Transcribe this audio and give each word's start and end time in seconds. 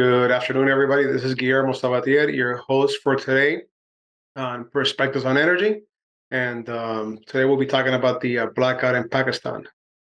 Good 0.00 0.30
afternoon, 0.30 0.70
everybody. 0.70 1.04
This 1.04 1.24
is 1.24 1.34
Guillermo 1.34 1.74
Sabatier, 1.74 2.34
your 2.34 2.56
host 2.56 3.02
for 3.02 3.16
today 3.16 3.64
on 4.34 4.64
Perspectives 4.70 5.26
on 5.26 5.36
Energy. 5.36 5.82
And 6.30 6.66
um, 6.70 7.18
today 7.26 7.44
we'll 7.44 7.58
be 7.58 7.66
talking 7.66 7.92
about 7.92 8.22
the 8.22 8.38
uh, 8.38 8.46
blackout 8.56 8.94
in 8.94 9.10
Pakistan. 9.10 9.68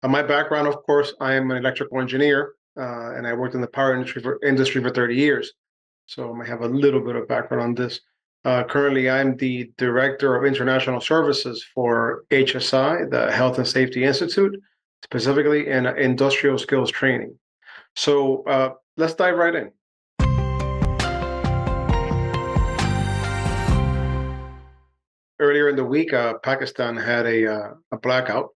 Uh, 0.04 0.08
my 0.08 0.22
background, 0.22 0.68
of 0.68 0.84
course, 0.84 1.16
I 1.20 1.34
am 1.34 1.50
an 1.50 1.58
electrical 1.58 2.00
engineer 2.00 2.54
uh, 2.80 3.16
and 3.16 3.26
I 3.26 3.34
worked 3.34 3.56
in 3.56 3.62
the 3.62 3.66
power 3.66 3.96
industry 3.96 4.22
for, 4.22 4.38
industry 4.46 4.84
for 4.84 4.92
30 4.92 5.16
years. 5.16 5.52
So 6.06 6.40
I 6.40 6.46
have 6.46 6.62
a 6.62 6.68
little 6.68 7.02
bit 7.02 7.16
of 7.16 7.28
background 7.28 7.64
on 7.64 7.74
this. 7.74 8.02
Uh, 8.46 8.64
currently, 8.64 9.10
I'm 9.10 9.36
the 9.38 9.72
Director 9.80 10.36
of 10.36 10.46
International 10.46 11.02
Services 11.02 11.66
for 11.74 12.26
HSI, 12.30 13.10
the 13.10 13.32
Health 13.32 13.58
and 13.58 13.68
Safety 13.68 14.04
Institute, 14.04 14.62
specifically 15.04 15.70
in 15.70 15.88
industrial 15.88 16.60
skills 16.60 16.92
training. 16.92 17.36
So 17.96 18.44
uh, 18.44 18.74
let's 18.98 19.14
dive 19.14 19.38
right 19.38 19.56
in. 19.56 19.72
Earlier 25.40 25.70
in 25.70 25.76
the 25.76 25.86
week, 25.86 26.14
uh, 26.14 26.36
Pakistan 26.44 26.96
had 26.96 27.26
a, 27.26 27.52
uh, 27.52 27.74
a 27.92 27.98
blackout 27.98 28.50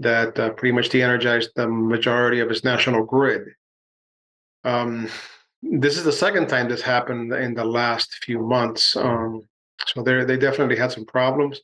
that 0.00 0.38
uh, 0.38 0.50
pretty 0.50 0.72
much 0.72 0.90
de-energized 0.90 1.50
the 1.56 1.66
majority 1.66 2.40
of 2.40 2.50
its 2.50 2.64
national 2.64 3.04
grid. 3.04 3.48
Um, 4.64 5.08
this 5.62 5.96
is 5.96 6.04
the 6.04 6.12
second 6.12 6.48
time 6.48 6.68
this 6.68 6.82
happened 6.82 7.32
in 7.32 7.54
the 7.54 7.64
last 7.64 8.12
few 8.22 8.40
months. 8.40 8.94
Um, 8.94 9.42
so 9.86 10.02
they 10.02 10.24
they 10.24 10.36
definitely 10.36 10.76
had 10.76 10.92
some 10.92 11.06
problems. 11.06 11.60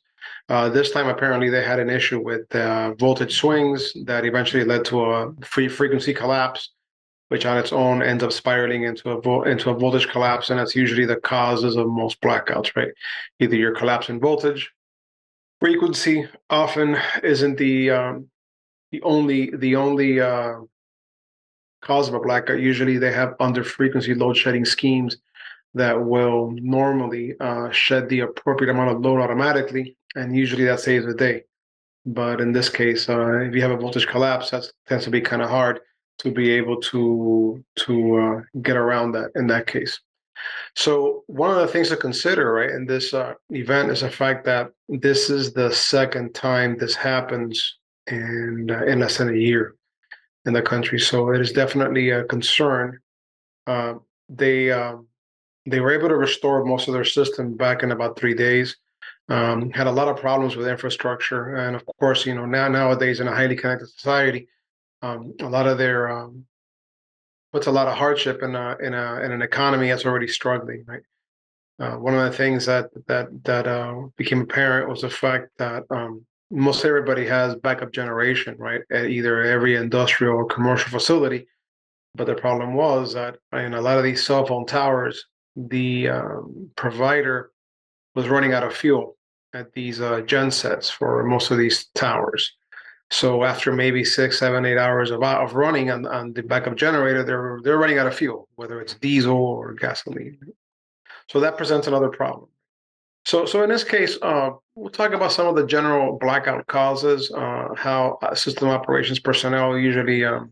Uh, 0.49 0.69
this 0.69 0.91
time, 0.91 1.07
apparently, 1.07 1.49
they 1.49 1.63
had 1.63 1.79
an 1.79 1.89
issue 1.89 2.19
with 2.19 2.53
uh, 2.55 2.93
voltage 2.95 3.37
swings 3.37 3.93
that 4.05 4.25
eventually 4.25 4.63
led 4.63 4.83
to 4.85 5.05
a 5.05 5.33
free 5.43 5.67
frequency 5.67 6.13
collapse 6.13 6.71
which 7.35 7.45
on 7.45 7.57
its 7.57 7.73
own 7.73 8.01
ends 8.01 8.23
up 8.23 8.31
spiraling 8.31 8.83
into 8.83 9.09
a 9.09 9.19
vo- 9.19 9.43
into 9.43 9.69
a 9.69 9.73
voltage 9.73 10.07
collapse, 10.07 10.49
and 10.49 10.57
that's 10.57 10.73
usually 10.73 11.05
the 11.05 11.17
causes 11.17 11.75
of 11.75 11.85
most 11.89 12.21
blackouts. 12.21 12.73
Right, 12.77 12.93
either 13.41 13.57
your 13.57 13.75
collapse 13.75 14.07
in 14.07 14.21
voltage, 14.21 14.71
frequency 15.59 16.25
often 16.49 16.97
isn't 17.23 17.57
the 17.57 17.89
um, 17.89 18.29
the 18.93 19.01
only 19.01 19.51
the 19.53 19.75
only 19.75 20.21
uh, 20.21 20.59
cause 21.81 22.07
of 22.07 22.13
a 22.13 22.21
blackout. 22.21 22.61
Usually, 22.61 22.97
they 22.97 23.11
have 23.11 23.35
under 23.41 23.65
frequency 23.65 24.13
load 24.15 24.37
shedding 24.37 24.63
schemes 24.63 25.17
that 25.73 26.05
will 26.05 26.51
normally 26.51 27.33
uh, 27.41 27.69
shed 27.71 28.07
the 28.07 28.21
appropriate 28.21 28.71
amount 28.71 28.91
of 28.91 29.01
load 29.01 29.19
automatically, 29.19 29.97
and 30.15 30.33
usually 30.33 30.63
that 30.63 30.79
saves 30.79 31.05
the 31.05 31.13
day. 31.13 31.43
But 32.05 32.39
in 32.39 32.53
this 32.53 32.69
case, 32.69 33.09
uh, 33.09 33.39
if 33.39 33.53
you 33.53 33.61
have 33.61 33.71
a 33.71 33.77
voltage 33.77 34.07
collapse, 34.07 34.51
that 34.51 34.71
tends 34.87 35.03
to 35.03 35.11
be 35.11 35.19
kind 35.19 35.41
of 35.41 35.49
hard 35.49 35.81
to 36.19 36.31
be 36.31 36.51
able 36.51 36.79
to 36.81 37.63
to 37.75 38.17
uh, 38.17 38.41
get 38.61 38.77
around 38.77 39.11
that 39.13 39.31
in 39.35 39.47
that 39.47 39.67
case. 39.67 39.99
So 40.75 41.23
one 41.27 41.51
of 41.51 41.57
the 41.57 41.67
things 41.67 41.89
to 41.89 41.97
consider, 41.97 42.53
right, 42.53 42.69
in 42.69 42.85
this 42.85 43.13
uh, 43.13 43.33
event 43.49 43.91
is 43.91 44.01
the 44.01 44.09
fact 44.09 44.45
that 44.45 44.71
this 44.89 45.29
is 45.29 45.53
the 45.53 45.71
second 45.71 46.33
time 46.33 46.77
this 46.77 46.95
happens 46.95 47.77
in 48.07 48.69
uh, 48.69 48.83
in 48.85 48.99
less 48.99 49.17
than 49.17 49.29
a 49.29 49.37
year 49.37 49.75
in 50.45 50.53
the 50.53 50.61
country. 50.61 50.99
So 50.99 51.31
it 51.31 51.41
is 51.41 51.51
definitely 51.51 52.11
a 52.11 52.23
concern. 52.23 52.99
Uh, 53.65 53.95
they 54.29 54.71
um, 54.71 55.07
they 55.65 55.79
were 55.79 55.91
able 55.91 56.09
to 56.09 56.17
restore 56.17 56.63
most 56.63 56.87
of 56.87 56.93
their 56.93 57.05
system 57.05 57.55
back 57.55 57.83
in 57.83 57.91
about 57.91 58.17
three 58.17 58.35
days. 58.35 58.77
Um, 59.27 59.71
had 59.71 59.87
a 59.87 59.91
lot 59.91 60.07
of 60.07 60.17
problems 60.17 60.55
with 60.55 60.67
infrastructure, 60.67 61.55
and 61.55 61.75
of 61.75 61.83
course, 61.99 62.25
you 62.27 62.35
know 62.35 62.45
now 62.45 62.67
nowadays 62.67 63.19
in 63.19 63.27
a 63.27 63.35
highly 63.35 63.55
connected 63.55 63.89
society, 63.89 64.47
um, 65.05 65.33
a 65.41 65.49
lot 65.49 65.67
of 65.67 65.77
their 65.77 66.09
um, 66.09 66.45
puts 67.51 67.67
a 67.67 67.71
lot 67.71 67.87
of 67.87 67.95
hardship 67.95 68.43
in 68.43 68.55
a, 68.55 68.77
in 68.81 68.93
a 68.93 69.21
in 69.21 69.31
an 69.31 69.41
economy 69.41 69.87
that's 69.89 70.05
already 70.05 70.27
struggling. 70.27 70.83
Right. 70.87 71.01
Uh, 71.79 71.97
one 71.97 72.15
of 72.15 72.23
the 72.23 72.37
things 72.37 72.65
that 72.65 72.85
that 73.07 73.27
that 73.43 73.67
uh, 73.67 73.95
became 74.17 74.41
apparent 74.41 74.89
was 74.89 75.01
the 75.01 75.09
fact 75.09 75.49
that 75.57 75.83
um, 75.89 76.25
most 76.51 76.85
everybody 76.85 77.25
has 77.25 77.55
backup 77.55 77.91
generation, 77.91 78.55
right, 78.57 78.81
at 78.91 79.05
either 79.05 79.43
every 79.43 79.75
industrial 79.75 80.35
or 80.35 80.45
commercial 80.45 80.89
facility. 80.89 81.47
But 82.15 82.27
the 82.27 82.35
problem 82.35 82.73
was 82.73 83.13
that 83.13 83.37
in 83.53 83.73
a 83.73 83.81
lot 83.81 83.97
of 83.97 84.03
these 84.03 84.25
cell 84.25 84.45
phone 84.45 84.65
towers, 84.65 85.25
the 85.55 86.09
um, 86.09 86.69
provider 86.75 87.51
was 88.15 88.29
running 88.29 88.53
out 88.53 88.63
of 88.63 88.75
fuel 88.75 89.17
at 89.53 89.73
these 89.73 89.99
uh, 89.99 90.21
gen 90.21 90.51
sets 90.51 90.89
for 90.89 91.23
most 91.23 91.51
of 91.51 91.57
these 91.57 91.87
towers. 91.95 92.53
So 93.11 93.43
after 93.43 93.71
maybe 93.71 94.03
six, 94.03 94.39
seven, 94.39 94.65
eight 94.65 94.77
hours 94.77 95.11
of, 95.11 95.21
of 95.23 95.53
running 95.53 95.91
on, 95.91 96.05
on 96.07 96.33
the 96.33 96.41
backup 96.41 96.75
generator, 96.75 97.23
they're 97.23 97.59
they're 97.63 97.77
running 97.77 97.99
out 97.99 98.07
of 98.07 98.15
fuel, 98.15 98.47
whether 98.55 98.81
it's 98.81 98.95
diesel 98.95 99.37
or 99.37 99.73
gasoline. 99.73 100.37
So 101.29 101.39
that 101.39 101.57
presents 101.57 101.87
another 101.87 102.09
problem. 102.09 102.49
So 103.25 103.45
so 103.45 103.63
in 103.63 103.69
this 103.69 103.83
case, 103.83 104.17
uh, 104.21 104.51
we'll 104.75 104.89
talk 104.89 105.13
about 105.13 105.31
some 105.31 105.47
of 105.47 105.55
the 105.55 105.65
general 105.65 106.17
blackout 106.17 106.65
causes, 106.67 107.31
uh, 107.31 107.69
how 107.75 108.17
uh, 108.21 108.33
system 108.33 108.69
operations 108.69 109.19
personnel 109.19 109.77
usually 109.77 110.25
um, 110.25 110.51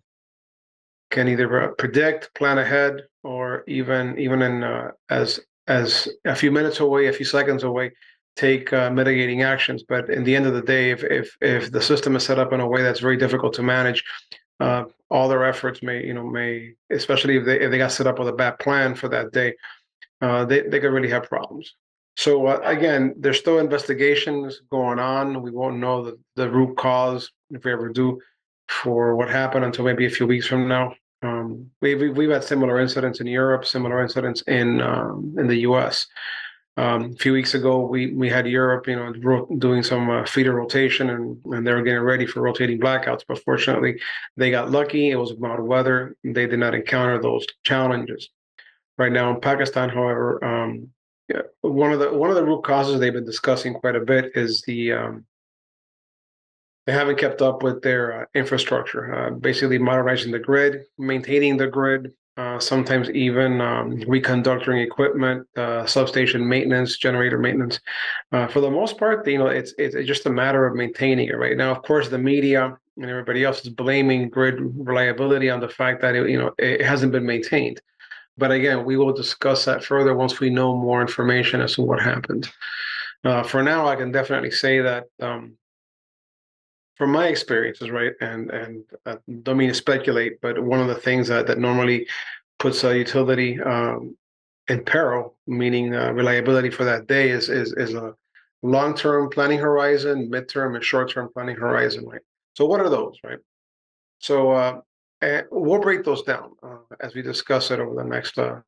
can 1.09 1.27
either 1.27 1.73
predict, 1.77 2.33
plan 2.35 2.59
ahead, 2.59 3.01
or 3.23 3.63
even 3.67 4.17
even 4.19 4.41
in 4.41 4.63
uh, 4.63 4.91
as 5.09 5.39
as 5.67 6.07
a 6.25 6.35
few 6.35 6.51
minutes 6.51 6.79
away, 6.81 7.07
a 7.07 7.13
few 7.13 7.25
seconds 7.25 7.63
away, 7.63 7.91
take 8.35 8.73
uh, 8.73 8.89
mitigating 8.89 9.43
actions. 9.43 9.83
But 9.87 10.09
in 10.09 10.23
the 10.23 10.35
end 10.35 10.45
of 10.45 10.53
the 10.53 10.61
day, 10.61 10.91
if 10.91 11.03
if 11.03 11.35
if 11.41 11.71
the 11.71 11.81
system 11.81 12.15
is 12.15 12.23
set 12.23 12.39
up 12.39 12.53
in 12.53 12.59
a 12.59 12.67
way 12.67 12.81
that's 12.81 12.99
very 12.99 13.17
difficult 13.17 13.53
to 13.55 13.63
manage, 13.63 14.03
uh, 14.59 14.85
all 15.09 15.27
their 15.29 15.45
efforts 15.45 15.83
may 15.83 16.05
you 16.05 16.13
know 16.13 16.23
may 16.23 16.73
especially 16.91 17.37
if 17.37 17.45
they 17.45 17.59
if 17.59 17.71
they 17.71 17.77
got 17.77 17.91
set 17.91 18.07
up 18.07 18.19
with 18.19 18.27
a 18.29 18.33
bad 18.33 18.59
plan 18.59 18.95
for 18.95 19.07
that 19.09 19.31
day, 19.31 19.53
uh, 20.21 20.45
they 20.45 20.61
they 20.61 20.79
could 20.79 20.93
really 20.93 21.09
have 21.09 21.23
problems. 21.23 21.73
So 22.15 22.47
uh, 22.47 22.61
again, 22.63 23.15
there's 23.17 23.39
still 23.39 23.59
investigations 23.59 24.61
going 24.69 24.99
on. 24.99 25.41
We 25.41 25.51
won't 25.51 25.77
know 25.77 26.03
the, 26.03 26.19
the 26.35 26.49
root 26.49 26.77
cause 26.77 27.31
if 27.49 27.65
we 27.65 27.73
ever 27.73 27.89
do 27.89 28.19
for 28.69 29.15
what 29.15 29.29
happened 29.29 29.65
until 29.65 29.85
maybe 29.85 30.05
a 30.05 30.09
few 30.09 30.27
weeks 30.27 30.47
from 30.47 30.67
now. 30.67 30.93
Um, 31.23 31.71
we've 31.81 32.15
we've 32.15 32.29
had 32.29 32.43
similar 32.43 32.79
incidents 32.79 33.19
in 33.21 33.27
Europe, 33.27 33.65
similar 33.65 34.01
incidents 34.01 34.41
in 34.43 34.81
um, 34.81 35.35
in 35.37 35.47
the 35.47 35.59
U.S. 35.59 36.05
Um, 36.75 37.11
a 37.11 37.15
few 37.15 37.33
weeks 37.33 37.53
ago, 37.53 37.85
we 37.85 38.13
we 38.13 38.29
had 38.29 38.47
Europe, 38.47 38.87
you 38.87 38.95
know, 38.95 39.13
ro- 39.21 39.47
doing 39.59 39.83
some 39.83 40.09
uh, 40.09 40.25
feeder 40.25 40.53
rotation, 40.53 41.11
and 41.11 41.39
and 41.45 41.67
they 41.67 41.71
were 41.71 41.83
getting 41.83 42.01
ready 42.01 42.25
for 42.25 42.41
rotating 42.41 42.79
blackouts. 42.79 43.23
But 43.27 43.43
fortunately, 43.43 43.99
they 44.37 44.49
got 44.49 44.71
lucky. 44.71 45.11
It 45.11 45.15
was 45.15 45.37
mild 45.37 45.59
weather. 45.59 46.17
They 46.23 46.47
did 46.47 46.59
not 46.59 46.73
encounter 46.73 47.21
those 47.21 47.45
challenges. 47.63 48.29
Right 48.97 49.11
now 49.11 49.31
in 49.33 49.39
Pakistan, 49.39 49.89
however, 49.89 50.43
um, 50.43 50.89
yeah, 51.29 51.41
one 51.61 51.91
of 51.91 51.99
the 51.99 52.11
one 52.11 52.31
of 52.31 52.35
the 52.35 52.45
root 52.45 52.63
causes 52.63 52.99
they've 52.99 53.13
been 53.13 53.25
discussing 53.25 53.75
quite 53.75 53.95
a 53.95 54.01
bit 54.01 54.31
is 54.35 54.63
the 54.63 54.93
um, 54.93 55.25
they 56.85 56.91
haven't 56.91 57.19
kept 57.19 57.41
up 57.41 57.63
with 57.63 57.81
their 57.81 58.21
uh, 58.21 58.25
infrastructure, 58.33 59.13
uh, 59.13 59.29
basically 59.29 59.77
modernizing 59.77 60.31
the 60.31 60.39
grid, 60.39 60.85
maintaining 60.97 61.55
the 61.57 61.67
grid, 61.67 62.13
uh, 62.37 62.59
sometimes 62.59 63.09
even 63.11 63.61
um, 63.61 63.97
reconductoring 64.01 64.83
equipment, 64.83 65.47
uh, 65.55 65.85
substation 65.85 66.47
maintenance, 66.47 66.97
generator 66.97 67.37
maintenance. 67.37 67.79
Uh, 68.31 68.47
for 68.47 68.59
the 68.59 68.69
most 68.69 68.97
part, 68.97 69.27
you 69.27 69.37
know, 69.37 69.47
it's, 69.47 69.73
it's 69.77 69.95
just 70.07 70.25
a 70.25 70.29
matter 70.29 70.65
of 70.65 70.75
maintaining 70.75 71.29
it. 71.29 71.37
Right 71.37 71.57
now, 71.57 71.71
of 71.71 71.83
course, 71.83 72.09
the 72.09 72.17
media 72.17 72.77
and 72.97 73.09
everybody 73.09 73.43
else 73.43 73.61
is 73.61 73.69
blaming 73.69 74.29
grid 74.29 74.55
reliability 74.59 75.49
on 75.49 75.59
the 75.59 75.69
fact 75.69 76.01
that 76.01 76.15
it, 76.15 76.29
you 76.29 76.37
know 76.37 76.51
it 76.57 76.81
hasn't 76.81 77.11
been 77.11 77.25
maintained. 77.25 77.81
But 78.37 78.51
again, 78.51 78.83
we 78.85 78.97
will 78.97 79.13
discuss 79.13 79.65
that 79.65 79.83
further 79.83 80.15
once 80.15 80.39
we 80.39 80.49
know 80.49 80.75
more 80.75 81.01
information 81.01 81.61
as 81.61 81.75
to 81.75 81.83
what 81.83 82.01
happened. 82.01 82.49
Uh, 83.23 83.43
for 83.43 83.63
now, 83.63 83.87
I 83.87 83.95
can 83.95 84.11
definitely 84.11 84.51
say 84.51 84.81
that 84.81 85.05
um, 85.21 85.55
from 86.95 87.11
my 87.11 87.27
experiences, 87.27 87.89
right, 87.89 88.13
and 88.21 88.49
and 88.51 88.83
uh, 89.05 89.15
don't 89.43 89.57
mean 89.57 89.69
to 89.69 89.75
speculate, 89.75 90.39
but 90.41 90.61
one 90.63 90.79
of 90.79 90.87
the 90.87 90.95
things 90.95 91.27
that 91.27 91.47
that 91.47 91.59
normally 91.59 92.07
puts 92.59 92.83
a 92.83 92.97
utility 92.97 93.59
um, 93.61 94.15
in 94.67 94.83
peril, 94.83 95.35
meaning 95.47 95.95
uh, 95.95 96.11
reliability 96.11 96.69
for 96.69 96.83
that 96.83 97.07
day, 97.07 97.29
is 97.29 97.49
is 97.49 97.73
is 97.73 97.93
a 97.93 98.15
long-term 98.61 99.29
planning 99.29 99.59
horizon, 99.59 100.29
midterm, 100.31 100.75
and 100.75 100.83
short-term 100.83 101.29
planning 101.33 101.55
horizon, 101.55 102.05
right? 102.05 102.21
So 102.53 102.65
what 102.65 102.79
are 102.79 102.89
those, 102.89 103.17
right? 103.23 103.39
So 104.19 104.51
uh, 104.51 104.81
we'll 105.51 105.81
break 105.81 106.03
those 106.03 106.23
down 106.23 106.51
uh, 106.63 106.77
as 107.01 107.13
we 107.13 107.21
discuss 107.21 107.71
it 107.71 107.79
over 107.79 107.95
the 107.95 108.07
next 108.07 108.37
uh, 108.37 108.61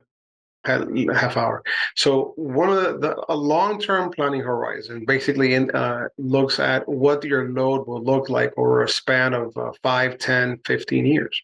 half 0.66 1.36
hour. 1.36 1.62
So 1.94 2.32
one 2.36 2.70
of 2.70 2.76
the, 2.76 2.98
the 2.98 3.24
a 3.28 3.34
long-term 3.34 4.10
planning 4.10 4.40
horizon 4.40 5.04
basically 5.06 5.54
in, 5.54 5.70
uh, 5.70 6.08
looks 6.18 6.58
at 6.58 6.88
what 6.88 7.24
your 7.24 7.48
load 7.50 7.86
will 7.86 8.02
look 8.02 8.28
like 8.28 8.52
over 8.56 8.82
a 8.82 8.88
span 8.88 9.34
of 9.34 9.56
uh, 9.56 9.72
5, 9.82 10.18
10, 10.18 10.58
15 10.64 11.06
years. 11.06 11.42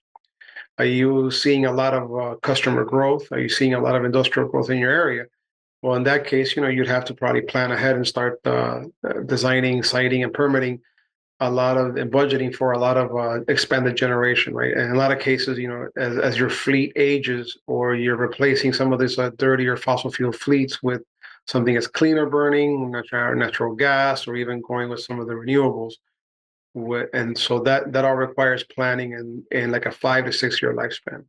Are 0.79 0.85
you 0.85 1.31
seeing 1.31 1.67
a 1.67 1.73
lot 1.73 1.95
of 1.95 2.17
uh, 2.17 2.37
customer 2.37 2.85
growth? 2.85 3.31
Are 3.31 3.39
you 3.39 3.49
seeing 3.49 3.75
a 3.75 3.81
lot 3.81 3.95
of 3.95 4.05
industrial 4.05 4.49
growth 4.49 4.71
in 4.71 4.79
your 4.79 4.91
area? 4.91 5.27
Well, 5.83 5.97
in 5.97 6.05
that 6.05 6.27
case, 6.27 6.55
you 6.55 6.63
know, 6.63 6.69
you'd 6.69 6.87
have 6.89 7.05
to 7.07 7.15
probably 7.15 7.43
plan 7.43 7.73
ahead 7.73 7.97
and 7.97 8.07
start 8.07 8.41
uh, 8.47 8.83
designing, 9.27 9.83
siting, 9.83 10.23
and 10.23 10.33
permitting 10.33 10.81
a 11.43 11.51
lot 11.51 11.77
of 11.77 11.97
and 11.97 12.11
budgeting 12.11 12.55
for 12.55 12.73
a 12.73 12.79
lot 12.79 12.97
of 12.97 13.09
uh, 13.17 13.43
expanded 13.49 13.97
generation, 13.97 14.55
right? 14.55 14.73
And 14.73 14.83
in 14.83 14.93
a 14.93 14.99
lot 14.99 15.11
of 15.11 15.19
cases, 15.19 15.59
you 15.59 15.69
know, 15.69 15.89
as, 15.97 16.17
as 16.19 16.39
your 16.39 16.49
fleet 16.49 16.93
ages 16.95 17.59
or 17.67 17.97
you're 17.97 18.17
replacing 18.17 18.73
some 18.73 18.93
of 18.93 19.01
these 19.01 19.19
uh, 19.19 19.31
dirtier 19.37 19.77
fossil 19.77 20.13
fuel 20.13 20.31
fleets 20.33 20.83
with 20.85 21.03
something 21.49 21.75
that's 21.75 21.89
cleaner 21.89 22.27
burning, 22.27 22.93
natural, 22.93 23.35
natural 23.35 23.75
gas, 23.75 24.29
or 24.29 24.37
even 24.37 24.63
going 24.63 24.89
with 24.89 25.01
some 25.01 25.19
of 25.19 25.27
the 25.27 25.35
renewables. 25.35 25.95
And 27.13 27.37
so 27.37 27.59
that 27.61 27.93
that 27.93 28.05
all 28.05 28.15
requires 28.15 28.63
planning 28.63 29.15
and 29.15 29.43
in 29.51 29.73
like 29.73 29.87
a 29.87 29.91
five 29.91 30.25
to 30.27 30.33
six 30.33 30.63
year 30.63 30.73
lifespan. 30.75 31.25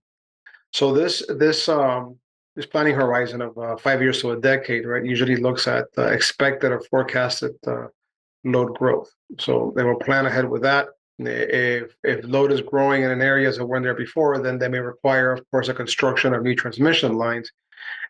So 0.72 0.94
this 0.94 1.24
this 1.28 1.68
um, 1.68 2.18
this 2.56 2.68
planning 2.68 2.94
horizon 2.94 3.42
of 3.42 3.58
uh, 3.58 3.76
five 3.78 4.00
years 4.00 4.22
to 4.22 4.32
a 4.32 4.40
decade, 4.40 4.86
right, 4.86 5.04
usually 5.04 5.38
looks 5.38 5.68
at 5.68 5.88
expected 5.98 6.72
or 6.72 6.82
forecasted 6.82 7.56
uh, 7.66 7.88
load 8.44 8.76
growth. 8.78 9.12
So 9.40 9.74
they 9.76 9.84
will 9.84 9.96
plan 9.96 10.26
ahead 10.26 10.50
with 10.50 10.62
that. 10.64 10.90
If 11.20 11.96
if 12.04 12.26
load 12.26 12.52
is 12.52 12.62
growing 12.62 13.04
in 13.04 13.12
an 13.12 13.22
areas 13.22 13.58
that 13.58 13.66
weren't 13.66 13.84
there 13.84 13.94
before, 13.94 14.40
then 14.40 14.58
they 14.58 14.68
may 14.68 14.80
require, 14.80 15.32
of 15.32 15.50
course, 15.52 15.70
a 15.70 15.74
construction 15.74 16.34
of 16.34 16.44
new 16.44 16.56
transmission 16.56 17.14
lines 17.16 17.52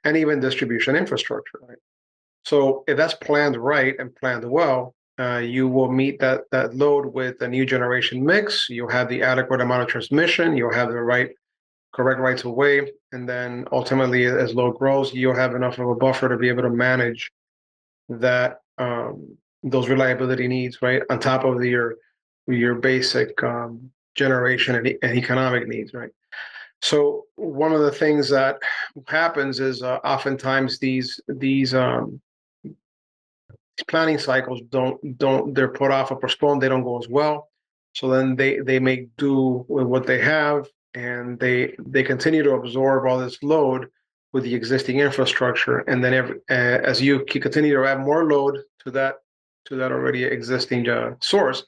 and 0.04 0.16
even 0.18 0.40
distribution 0.40 0.96
infrastructure. 0.96 1.60
Right? 1.68 1.78
So 2.46 2.84
if 2.88 2.98
that's 2.98 3.14
planned 3.16 3.58
right 3.58 3.96
and 4.00 4.16
planned 4.16 4.50
well, 4.50 4.96
uh, 5.20 5.38
you 5.38 5.68
will 5.68 5.92
meet 5.92 6.20
that 6.20 6.50
that 6.52 6.76
load 6.76 7.06
with 7.06 7.42
a 7.42 7.48
new 7.48 7.66
generation 7.66 8.26
mix. 8.26 8.68
You'll 8.70 8.90
have 8.90 9.10
the 9.10 9.22
adequate 9.22 9.62
amount 9.62 9.84
of 9.84 9.88
transmission. 9.88 10.58
You'll 10.58 10.74
have 10.74 10.90
the 10.90 11.02
right, 11.02 11.32
correct 11.94 12.20
rights 12.20 12.44
of 12.44 12.54
way, 12.54 12.92
and 13.12 13.30
then 13.30 13.68
ultimately, 13.72 14.26
as 14.26 14.56
load 14.56 14.78
grows, 14.78 15.14
you'll 15.14 15.36
have 15.36 15.56
enough 15.56 15.78
of 15.78 15.88
a 15.88 15.96
buffer 15.96 16.30
to 16.30 16.38
be 16.38 16.50
able 16.50 16.64
to 16.64 16.70
manage 16.70 17.32
that 18.10 18.62
um, 18.78 19.38
those 19.64 19.90
reliability 19.90 20.48
needs, 20.48 20.82
right, 20.82 21.02
on 21.10 21.20
top 21.20 21.44
of 21.44 21.60
the, 21.60 21.70
your 21.70 21.96
your 22.48 22.76
basic 22.76 23.42
um, 23.44 23.90
generation 24.16 24.76
and, 24.76 24.88
and, 25.02 25.18
economic 25.18 25.68
needs, 25.68 25.94
right. 25.94 26.10
So 26.82 27.26
one 27.36 27.72
of 27.72 27.80
the 27.80 27.92
things 27.92 28.30
that 28.30 28.58
happens 29.08 29.62
is 29.62 29.82
uh, 29.82 30.00
oftentimes 30.04 30.80
these 30.80 31.20
these 31.28 31.74
um, 31.74 32.20
planning 33.88 34.18
cycles 34.18 34.62
don't 34.70 35.18
don't 35.18 35.54
they're 35.54 35.70
put 35.70 35.92
off 35.92 36.12
or 36.12 36.20
postponed. 36.20 36.62
They 36.62 36.70
don't 36.70 36.84
go 36.84 37.00
as 37.00 37.08
well. 37.08 37.50
So 37.94 38.10
then 38.10 38.36
they 38.36 38.60
they 38.60 38.80
make 38.80 39.16
do 39.16 39.66
with 39.70 39.88
what 39.88 40.06
they 40.06 40.20
have, 40.20 40.68
and 40.94 41.40
they 41.40 41.76
they 41.80 42.04
continue 42.04 42.44
to 42.44 42.56
absorb 42.56 43.08
all 43.08 43.20
this 43.20 43.42
load 43.42 43.88
with 44.34 44.44
the 44.44 44.54
existing 44.54 45.00
infrastructure. 45.00 45.80
And 45.80 46.04
then 46.04 46.14
every, 46.14 46.36
uh, 46.50 46.82
as 46.84 47.02
you 47.02 47.24
continue 47.24 47.76
to 47.76 47.88
add 47.88 48.00
more 48.00 48.26
load 48.26 48.58
to 48.84 48.92
that 48.92 49.18
to 49.74 49.80
that 49.80 49.92
already 49.92 50.24
existing 50.24 50.88
uh, 50.90 51.16
source, 51.20 51.64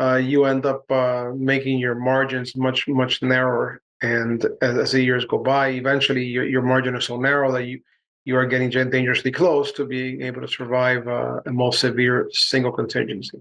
uh, 0.00 0.16
you 0.16 0.44
end 0.44 0.66
up 0.66 0.90
uh, 0.90 1.30
making 1.34 1.78
your 1.78 1.94
margins 1.94 2.56
much 2.56 2.88
much 2.88 3.22
narrower. 3.22 3.80
And 4.02 4.44
as, 4.60 4.78
as, 4.78 4.92
the 4.92 5.02
years 5.02 5.24
go 5.26 5.38
by, 5.38 5.68
eventually 5.68 6.24
your, 6.24 6.44
your 6.44 6.62
margin 6.62 6.96
is 6.96 7.04
so 7.04 7.16
narrow 7.16 7.52
that 7.52 7.66
you 7.66 7.80
you 8.24 8.36
are 8.36 8.46
getting 8.46 8.70
dangerously 8.70 9.30
close 9.30 9.72
to 9.72 9.84
being 9.84 10.22
able 10.22 10.40
to 10.40 10.48
survive 10.48 11.06
uh, 11.08 11.40
a 11.46 11.52
most 11.52 11.80
severe 11.80 12.28
single 12.32 12.72
contingency. 12.72 13.40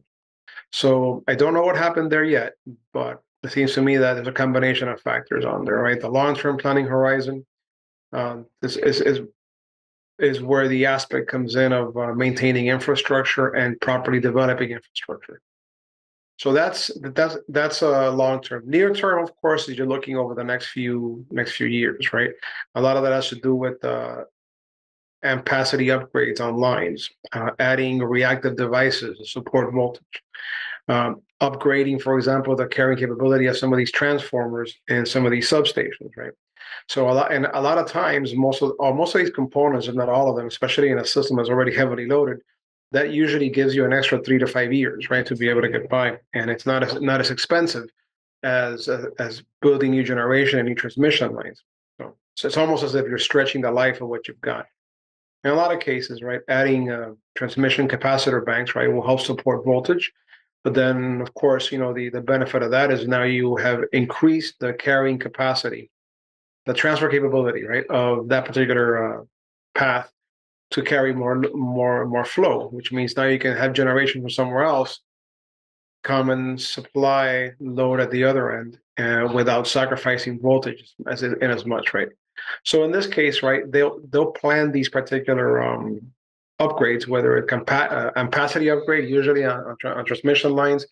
So 0.71 1.23
I 1.27 1.35
don't 1.35 1.53
know 1.53 1.63
what 1.63 1.77
happened 1.77 2.11
there 2.11 2.23
yet, 2.23 2.53
but 2.93 3.21
it 3.43 3.51
seems 3.51 3.73
to 3.73 3.81
me 3.81 3.97
that 3.97 4.13
there's 4.15 4.27
a 4.27 4.31
combination 4.31 4.87
of 4.87 5.01
factors 5.01 5.45
on 5.45 5.65
there, 5.65 5.77
right? 5.77 5.99
The 5.99 6.09
long-term 6.09 6.57
planning 6.57 6.85
horizon 6.85 7.45
um, 8.13 8.45
is, 8.61 8.77
is, 8.77 9.01
is 9.01 9.19
is 10.21 10.41
where 10.41 10.67
the 10.67 10.85
aspect 10.85 11.27
comes 11.29 11.55
in 11.55 11.73
of 11.73 11.97
uh, 11.97 12.13
maintaining 12.13 12.67
infrastructure 12.67 13.49
and 13.49 13.79
properly 13.81 14.19
developing 14.19 14.71
infrastructure. 14.71 15.41
So 16.37 16.53
that's 16.53 16.89
that's 17.01 17.37
that's 17.49 17.81
a 17.81 18.07
uh, 18.07 18.11
long 18.11 18.41
term. 18.41 18.63
Near 18.65 18.93
term, 18.93 19.23
of 19.23 19.35
course, 19.41 19.69
is 19.69 19.77
you're 19.77 19.85
looking 19.85 20.17
over 20.17 20.33
the 20.33 20.43
next 20.43 20.67
few 20.67 21.25
next 21.29 21.51
few 21.51 21.67
years, 21.67 22.13
right? 22.13 22.31
A 22.73 22.81
lot 22.81 22.97
of 22.97 23.03
that 23.03 23.11
has 23.11 23.29
to 23.29 23.35
do 23.35 23.53
with 23.53 23.83
uh, 23.83 24.23
ampacity 25.23 25.87
upgrades 25.95 26.41
on 26.41 26.55
lines, 26.55 27.09
uh, 27.33 27.51
adding 27.59 27.99
reactive 27.99 28.55
devices 28.57 29.19
to 29.19 29.25
support 29.25 29.71
voltage, 29.73 30.23
um, 30.87 31.21
upgrading, 31.41 32.01
for 32.01 32.17
example, 32.17 32.55
the 32.55 32.65
carrying 32.67 32.99
capability 32.99 33.45
of 33.45 33.57
some 33.57 33.71
of 33.71 33.77
these 33.77 33.91
transformers 33.91 34.75
and 34.89 35.07
some 35.07 35.25
of 35.25 35.31
these 35.31 35.49
substations, 35.49 36.15
right? 36.17 36.31
So 36.87 37.09
a 37.09 37.11
lot 37.11 37.31
and 37.31 37.47
a 37.53 37.61
lot 37.61 37.77
of 37.77 37.87
times, 37.87 38.35
most 38.35 38.61
of 38.61 38.73
or 38.79 38.93
most 38.93 39.15
of 39.15 39.21
these 39.21 39.29
components, 39.29 39.87
if 39.87 39.95
not 39.95 40.09
all 40.09 40.29
of 40.29 40.35
them, 40.35 40.47
especially 40.47 40.89
in 40.89 40.99
a 40.99 41.05
system 41.05 41.37
that's 41.37 41.49
already 41.49 41.73
heavily 41.73 42.05
loaded, 42.05 42.39
that 42.91 43.11
usually 43.11 43.49
gives 43.49 43.75
you 43.75 43.85
an 43.85 43.93
extra 43.93 44.21
three 44.21 44.37
to 44.39 44.47
five 44.47 44.73
years, 44.73 45.09
right, 45.09 45.25
to 45.25 45.35
be 45.35 45.47
able 45.49 45.61
to 45.61 45.69
get 45.69 45.89
by, 45.89 46.17
and 46.33 46.49
it's 46.49 46.65
not 46.65 46.83
as 46.83 46.99
not 47.01 47.21
as 47.21 47.31
expensive 47.31 47.89
as 48.43 48.89
uh, 48.89 49.05
as 49.19 49.43
building 49.61 49.91
new 49.91 50.03
generation 50.03 50.59
and 50.59 50.67
new 50.67 50.75
transmission 50.75 51.33
lines. 51.33 51.63
So, 51.99 52.15
so 52.35 52.47
it's 52.47 52.57
almost 52.57 52.83
as 52.83 52.95
if 52.95 53.05
you're 53.05 53.17
stretching 53.17 53.61
the 53.61 53.71
life 53.71 54.01
of 54.01 54.09
what 54.09 54.27
you've 54.27 54.41
got. 54.41 54.65
In 55.43 55.51
a 55.51 55.55
lot 55.55 55.73
of 55.73 55.79
cases, 55.79 56.21
right, 56.21 56.41
adding 56.49 56.91
uh, 56.91 57.13
transmission 57.35 57.87
capacitor 57.87 58.45
banks, 58.45 58.75
right, 58.75 58.91
will 58.91 59.05
help 59.05 59.21
support 59.21 59.65
voltage. 59.65 60.11
But 60.63 60.75
then, 60.75 61.21
of 61.21 61.33
course, 61.33 61.71
you 61.71 61.77
know 61.77 61.93
the 61.93 62.09
the 62.09 62.21
benefit 62.21 62.63
of 62.63 62.71
that 62.71 62.91
is 62.91 63.07
now 63.07 63.23
you 63.23 63.55
have 63.55 63.83
increased 63.93 64.59
the 64.59 64.73
carrying 64.73 65.17
capacity 65.17 65.89
the 66.65 66.73
transfer 66.73 67.09
capability, 67.09 67.63
right, 67.63 67.85
of 67.87 68.27
that 68.29 68.45
particular 68.45 69.21
uh, 69.21 69.23
path 69.75 70.11
to 70.71 70.81
carry 70.81 71.13
more 71.13 71.35
more 71.53 72.05
more 72.05 72.25
flow, 72.25 72.69
which 72.69 72.91
means 72.91 73.15
now 73.15 73.25
you 73.25 73.39
can 73.39 73.55
have 73.55 73.73
generation 73.73 74.21
from 74.21 74.29
somewhere 74.29 74.63
else 74.63 75.01
come 76.03 76.29
and 76.31 76.59
supply 76.59 77.51
load 77.59 77.99
at 77.99 78.09
the 78.11 78.23
other 78.23 78.59
end 78.59 78.79
uh, 78.97 79.31
without 79.33 79.67
sacrificing 79.67 80.39
voltage 80.39 80.93
as 81.07 81.23
in, 81.23 81.35
as 81.43 81.65
much, 81.65 81.93
right? 81.93 82.09
So 82.63 82.83
in 82.83 82.91
this 82.91 83.07
case, 83.07 83.43
right, 83.43 83.69
they'll 83.71 83.99
they'll 84.09 84.31
plan 84.31 84.71
these 84.71 84.89
particular 84.89 85.61
um, 85.61 86.01
upgrades, 86.59 87.07
whether 87.07 87.37
it 87.37 87.47
compa- 87.47 87.91
uh, 87.91 88.11
ampacity 88.13 88.75
upgrade, 88.75 89.09
usually 89.09 89.43
on, 89.45 89.59
on, 89.61 89.75
tra- 89.79 89.93
on 89.93 90.05
transmission 90.05 90.53
lines, 90.53 90.85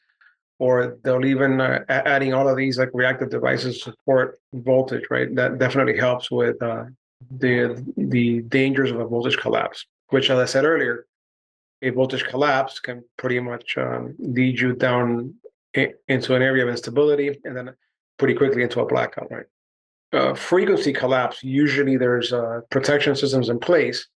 or 0.59 0.97
they'll 1.03 1.25
even 1.25 1.61
uh, 1.61 1.83
adding 1.87 2.33
all 2.33 2.47
of 2.47 2.57
these 2.57 2.77
like 2.77 2.89
reactive 2.93 3.29
devices 3.29 3.81
support 3.81 4.39
voltage, 4.53 5.05
right? 5.09 5.33
That 5.33 5.57
definitely 5.57 5.97
helps 5.97 6.29
with 6.29 6.61
uh, 6.61 6.85
the 7.31 7.83
the 7.97 8.41
dangers 8.41 8.91
of 8.91 8.99
a 8.99 9.07
voltage 9.07 9.37
collapse. 9.37 9.85
Which, 10.09 10.29
as 10.29 10.37
I 10.37 10.45
said 10.45 10.65
earlier, 10.65 11.05
a 11.81 11.91
voltage 11.91 12.25
collapse 12.25 12.79
can 12.79 13.03
pretty 13.17 13.39
much 13.39 13.77
um, 13.77 14.15
lead 14.19 14.59
you 14.59 14.73
down 14.73 15.35
into 15.73 16.35
an 16.35 16.41
area 16.41 16.63
of 16.63 16.69
instability, 16.69 17.39
and 17.45 17.55
then 17.55 17.73
pretty 18.17 18.33
quickly 18.33 18.63
into 18.63 18.81
a 18.81 18.85
blackout, 18.85 19.31
right? 19.31 19.45
Uh, 20.11 20.33
frequency 20.33 20.91
collapse. 20.91 21.41
Usually, 21.41 21.95
there's 21.95 22.33
uh, 22.33 22.61
protection 22.69 23.15
systems 23.15 23.47
in 23.47 23.59
place 23.59 24.07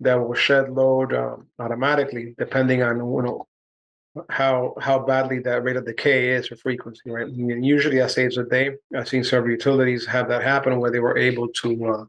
that 0.00 0.14
will 0.14 0.34
shed 0.34 0.70
load 0.70 1.12
um, 1.12 1.48
automatically, 1.58 2.36
depending 2.38 2.82
on 2.82 2.98
you 2.98 3.22
know 3.22 3.47
how 4.28 4.74
how 4.80 4.98
badly 4.98 5.38
that 5.40 5.64
rate 5.64 5.76
of 5.76 5.86
decay 5.86 6.30
is 6.30 6.48
for 6.48 6.56
frequency, 6.56 7.10
right? 7.10 7.26
I 7.26 7.30
mean, 7.30 7.62
usually 7.62 7.98
that 7.98 8.10
saves 8.10 8.38
a 8.38 8.44
day. 8.44 8.72
I've 8.96 9.08
seen 9.08 9.24
several 9.24 9.50
utilities 9.50 10.06
have 10.06 10.28
that 10.28 10.42
happen 10.42 10.78
where 10.78 10.90
they 10.90 11.00
were 11.00 11.18
able 11.18 11.48
to, 11.48 12.08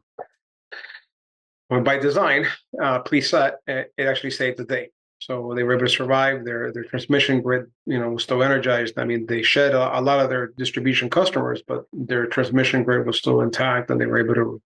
uh, 1.70 1.80
by 1.80 1.98
design, 1.98 2.46
uh, 2.82 3.02
preset, 3.02 3.54
it 3.66 3.92
actually 3.98 4.30
saved 4.30 4.58
the 4.58 4.64
day. 4.64 4.90
So 5.20 5.52
they 5.54 5.62
were 5.64 5.74
able 5.74 5.86
to 5.86 5.92
survive. 5.92 6.44
Their 6.44 6.72
their 6.72 6.84
transmission 6.84 7.42
grid, 7.42 7.70
you 7.86 7.98
know, 7.98 8.10
was 8.10 8.22
still 8.22 8.42
energized. 8.42 8.98
I 8.98 9.04
mean, 9.04 9.26
they 9.26 9.42
shed 9.42 9.74
a, 9.74 9.98
a 9.98 10.00
lot 10.00 10.20
of 10.20 10.30
their 10.30 10.48
distribution 10.56 11.10
customers, 11.10 11.62
but 11.66 11.84
their 11.92 12.26
transmission 12.26 12.84
grid 12.84 13.06
was 13.06 13.18
still 13.18 13.42
intact, 13.42 13.90
and 13.90 14.00
they 14.00 14.06
were 14.06 14.18
able 14.18 14.34
to 14.34 14.62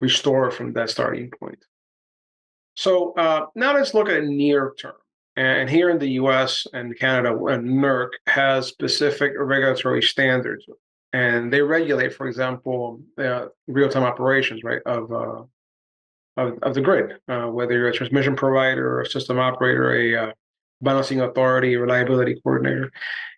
restore 0.00 0.50
from 0.50 0.72
that 0.72 0.90
starting 0.90 1.30
point. 1.30 1.64
So 2.74 3.12
uh, 3.14 3.46
now 3.54 3.74
let's 3.74 3.94
look 3.94 4.08
at 4.08 4.24
near 4.24 4.74
term. 4.78 4.94
And 5.36 5.68
here 5.68 5.90
in 5.90 5.98
the 5.98 6.12
US 6.12 6.66
and 6.72 6.98
Canada, 6.98 7.30
NERC 7.30 8.08
has 8.26 8.68
specific 8.68 9.32
regulatory 9.36 10.02
standards. 10.02 10.64
And 11.12 11.52
they 11.52 11.60
regulate, 11.60 12.14
for 12.14 12.26
example, 12.26 13.00
uh, 13.18 13.46
real 13.66 13.88
time 13.88 14.02
operations, 14.02 14.62
right, 14.64 14.80
of, 14.86 15.12
uh, 15.12 15.42
of, 16.38 16.58
of, 16.62 16.74
the 16.74 16.80
grid, 16.80 17.18
uh, 17.28 17.46
whether 17.46 17.74
you're 17.74 17.88
a 17.88 17.92
transmission 17.92 18.34
provider, 18.34 19.00
a 19.00 19.06
system 19.06 19.38
operator, 19.38 19.94
a 19.94 20.28
uh, 20.28 20.32
balancing 20.80 21.20
authority, 21.20 21.76
reliability 21.76 22.40
coordinator. 22.42 22.90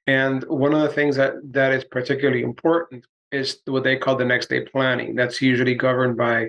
And 0.06 0.42
one 0.44 0.74
of 0.74 0.80
the 0.82 0.88
things 0.88 1.16
that, 1.16 1.34
that 1.52 1.72
is 1.72 1.84
particularly 1.84 2.42
important 2.42 3.04
is 3.30 3.58
what 3.66 3.84
they 3.84 3.96
call 3.96 4.16
the 4.16 4.24
next 4.24 4.48
day 4.48 4.60
planning. 4.60 5.14
That's 5.14 5.42
usually 5.42 5.74
governed 5.74 6.16
by 6.16 6.46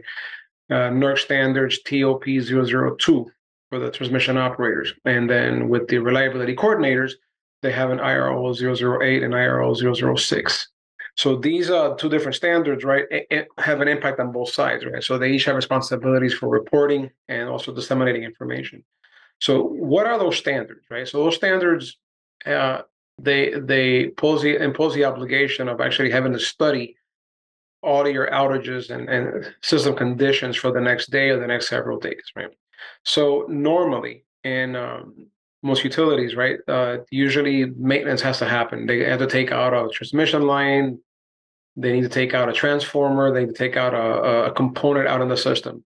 uh, 0.69 0.89
NERC 0.91 1.19
standards 1.19 1.81
TOP 1.83 2.23
002 2.23 3.31
for 3.69 3.79
the 3.79 3.91
transmission 3.91 4.38
operators. 4.38 4.93
And 5.05 5.29
then 5.29 5.69
with 5.69 5.88
the 5.88 5.99
reliability 5.99 6.55
coordinators, 6.55 7.13
they 7.61 7.71
have 7.71 7.91
an 7.91 7.99
IRO 7.99 8.53
008 8.53 9.23
and 9.23 9.35
IRO 9.35 9.73
006. 9.73 10.67
So 11.15 11.35
these 11.35 11.69
are 11.69 11.95
two 11.97 12.09
different 12.09 12.35
standards, 12.35 12.83
right? 12.83 13.05
Have 13.57 13.81
an 13.81 13.88
impact 13.88 14.19
on 14.19 14.31
both 14.31 14.51
sides, 14.51 14.85
right? 14.85 15.03
So 15.03 15.17
they 15.17 15.31
each 15.31 15.45
have 15.45 15.55
responsibilities 15.55 16.33
for 16.33 16.47
reporting 16.47 17.11
and 17.27 17.49
also 17.49 17.73
disseminating 17.73 18.23
information. 18.23 18.83
So 19.39 19.63
what 19.63 20.07
are 20.07 20.17
those 20.17 20.38
standards, 20.38 20.85
right? 20.89 21.07
So 21.07 21.23
those 21.23 21.35
standards 21.35 21.97
uh, 22.45 22.81
they 23.21 23.53
they 23.59 24.03
impose 24.05 24.41
the 24.41 24.55
impose 24.55 24.93
the 24.93 25.05
obligation 25.05 25.67
of 25.67 25.81
actually 25.81 26.11
having 26.11 26.33
to 26.33 26.39
study 26.39 26.95
all 27.81 28.07
your 28.07 28.29
outages 28.31 28.89
and, 28.89 29.09
and 29.09 29.53
system 29.61 29.95
conditions 29.95 30.57
for 30.57 30.71
the 30.71 30.81
next 30.81 31.11
day 31.11 31.29
or 31.29 31.39
the 31.39 31.47
next 31.47 31.69
several 31.69 31.99
days, 31.99 32.23
right? 32.35 32.49
So 33.03 33.45
normally 33.50 34.25
in 34.43 34.75
um, 34.75 35.27
most 35.63 35.83
utilities, 35.83 36.36
right, 36.36 36.59
uh, 36.67 36.98
usually 37.12 37.65
maintenance 37.65 38.21
has 38.21 38.39
to 38.39 38.45
happen. 38.45 38.86
They 38.86 39.03
have 39.05 39.19
to 39.19 39.27
take 39.27 39.51
out 39.51 39.74
a 39.74 39.89
transmission 39.89 40.43
line, 40.43 41.00
they 41.75 41.93
need 41.93 42.03
to 42.03 42.09
take 42.09 42.33
out 42.33 42.50
a 42.50 42.53
transformer, 42.53 43.33
they 43.33 43.41
need 43.41 43.55
to 43.55 43.57
take 43.57 43.77
out 43.77 43.93
a, 43.93 44.50
a 44.50 44.51
component 44.51 45.07
out 45.07 45.21
in 45.21 45.29
the 45.29 45.38
system. 45.38 45.83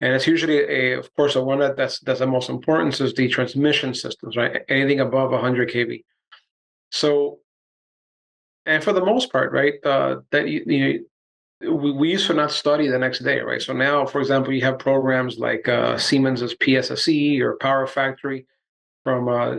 And 0.00 0.14
it's 0.14 0.26
usually 0.26 0.58
a, 0.58 0.98
of 0.98 1.12
course, 1.14 1.34
the 1.34 1.42
one 1.42 1.58
that 1.58 1.76
that's 1.76 1.98
that's 2.00 2.20
the 2.20 2.26
most 2.26 2.48
important 2.48 3.00
is 3.00 3.14
the 3.14 3.28
transmission 3.28 3.94
systems, 3.94 4.36
right? 4.36 4.62
Anything 4.68 5.00
above 5.00 5.32
100 5.32 5.70
kV. 5.70 6.04
So, 6.90 7.40
and 8.64 8.82
for 8.82 8.92
the 8.92 9.04
most 9.04 9.32
part, 9.32 9.52
right, 9.52 9.74
uh, 9.84 10.20
that 10.30 10.48
you, 10.48 10.62
you 10.66 11.06
we, 11.60 11.92
we 11.92 12.10
used 12.10 12.26
to 12.28 12.34
not 12.34 12.52
study 12.52 12.88
the 12.88 12.98
next 12.98 13.20
day, 13.20 13.40
right? 13.40 13.60
So 13.60 13.72
now, 13.72 14.06
for 14.06 14.20
example, 14.20 14.52
you 14.52 14.62
have 14.62 14.78
programs 14.78 15.38
like 15.38 15.68
uh, 15.68 15.96
Siemens's 15.98 16.54
PSSE 16.54 17.40
or 17.40 17.56
Power 17.56 17.86
Factory 17.86 18.46
from 19.04 19.28
uh, 19.28 19.56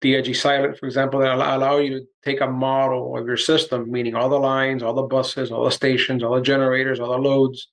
DIgSILENT, 0.00 0.78
for 0.78 0.86
example, 0.86 1.20
that 1.20 1.32
allow 1.32 1.78
you 1.78 2.00
to 2.00 2.06
take 2.24 2.40
a 2.40 2.46
model 2.46 3.16
of 3.16 3.26
your 3.26 3.36
system, 3.36 3.90
meaning 3.90 4.14
all 4.14 4.28
the 4.28 4.38
lines, 4.38 4.82
all 4.82 4.94
the 4.94 5.02
buses, 5.02 5.52
all 5.52 5.64
the 5.64 5.70
stations, 5.70 6.22
all 6.22 6.34
the 6.34 6.42
generators, 6.42 6.98
all 6.98 7.10
the 7.10 7.18
loads, 7.18 7.68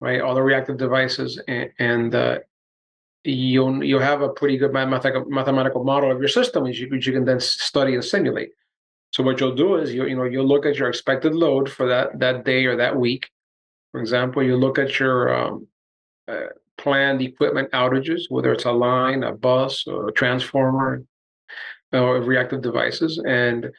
right, 0.00 0.20
all 0.20 0.34
the 0.34 0.42
reactive 0.42 0.76
devices, 0.76 1.40
and, 1.48 1.70
and 1.78 2.14
uh, 2.14 2.38
you'll 3.24 3.82
you 3.82 3.98
have 3.98 4.20
a 4.20 4.28
pretty 4.28 4.58
good 4.58 4.72
mathematical 4.72 5.24
mathematical 5.26 5.84
model 5.84 6.10
of 6.10 6.18
your 6.18 6.28
system, 6.28 6.64
which 6.64 6.78
you, 6.78 6.88
which 6.90 7.06
you 7.06 7.12
can 7.12 7.24
then 7.24 7.40
study 7.40 7.94
and 7.94 8.04
simulate. 8.04 8.50
So 9.12 9.22
what 9.22 9.40
you'll 9.40 9.54
do 9.54 9.76
is 9.76 9.92
you 9.92 10.06
you 10.06 10.16
know 10.16 10.24
you'll 10.24 10.48
look 10.48 10.66
at 10.66 10.76
your 10.76 10.88
expected 10.88 11.34
load 11.34 11.70
for 11.70 11.86
that 11.88 12.18
that 12.18 12.44
day 12.44 12.64
or 12.66 12.76
that 12.76 12.96
week. 12.96 13.30
For 13.92 14.00
example, 14.00 14.42
you 14.42 14.56
look 14.56 14.78
at 14.78 14.98
your 14.98 15.34
um, 15.34 15.66
uh, 16.26 16.48
planned 16.78 17.20
equipment 17.20 17.70
outages, 17.72 18.22
whether 18.30 18.52
it's 18.52 18.64
a 18.64 18.72
line, 18.72 19.22
a 19.22 19.32
bus, 19.32 19.86
or 19.86 20.08
a 20.08 20.12
transformer, 20.12 21.04
or 21.92 22.22
reactive 22.22 22.62
devices, 22.62 23.22
and 23.26 23.70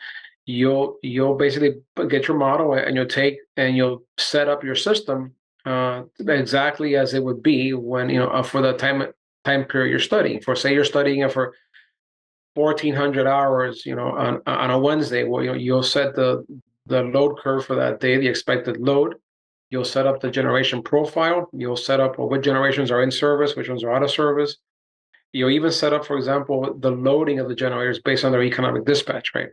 you'll 0.45 0.97
you'll 1.01 1.35
basically 1.35 1.81
get 2.09 2.27
your 2.27 2.37
model 2.37 2.73
and 2.73 2.95
you'll 2.95 3.05
take 3.05 3.37
and 3.57 3.75
you'll 3.75 4.03
set 4.17 4.47
up 4.49 4.63
your 4.63 4.75
system 4.75 5.33
uh, 5.65 6.03
exactly 6.27 6.95
as 6.95 7.13
it 7.13 7.23
would 7.23 7.41
be 7.41 7.73
when 7.73 8.09
you 8.09 8.19
know 8.19 8.29
uh, 8.29 8.43
for 8.43 8.61
the 8.61 8.73
time 8.73 9.03
time 9.45 9.65
period 9.65 9.89
you're 9.89 9.99
studying. 9.99 10.39
For 10.41 10.55
say 10.55 10.73
you're 10.73 10.85
studying 10.85 11.21
it 11.21 11.31
for 11.31 11.55
1400 12.55 13.27
hours 13.27 13.85
you 13.85 13.95
know 13.95 14.09
on, 14.09 14.41
on 14.45 14.69
a 14.71 14.79
wednesday 14.79 15.23
well 15.23 15.43
you 15.43 15.51
know, 15.51 15.57
you'll 15.57 15.83
set 15.83 16.15
the 16.15 16.45
the 16.85 17.03
load 17.03 17.37
curve 17.39 17.65
for 17.65 17.75
that 17.75 17.99
day 17.99 18.17
the 18.17 18.27
expected 18.27 18.77
load. 18.77 19.15
You'll 19.69 19.85
set 19.85 20.05
up 20.05 20.19
the 20.19 20.29
generation 20.29 20.83
profile. 20.83 21.49
You'll 21.51 21.77
set 21.77 21.99
up 21.99 22.19
what 22.19 22.43
generations 22.43 22.91
are 22.91 23.01
in 23.01 23.11
service 23.11 23.55
which 23.55 23.69
ones 23.69 23.83
are 23.83 23.93
out 23.93 24.03
of 24.03 24.11
service. 24.11 24.57
You'll 25.31 25.49
even 25.49 25.71
set 25.71 25.93
up 25.93 26.05
for 26.05 26.17
example 26.17 26.75
the 26.79 26.91
loading 26.91 27.39
of 27.39 27.47
the 27.47 27.55
generators 27.55 27.99
based 27.99 28.25
on 28.25 28.31
their 28.31 28.43
economic 28.43 28.85
dispatch 28.85 29.33
right 29.33 29.49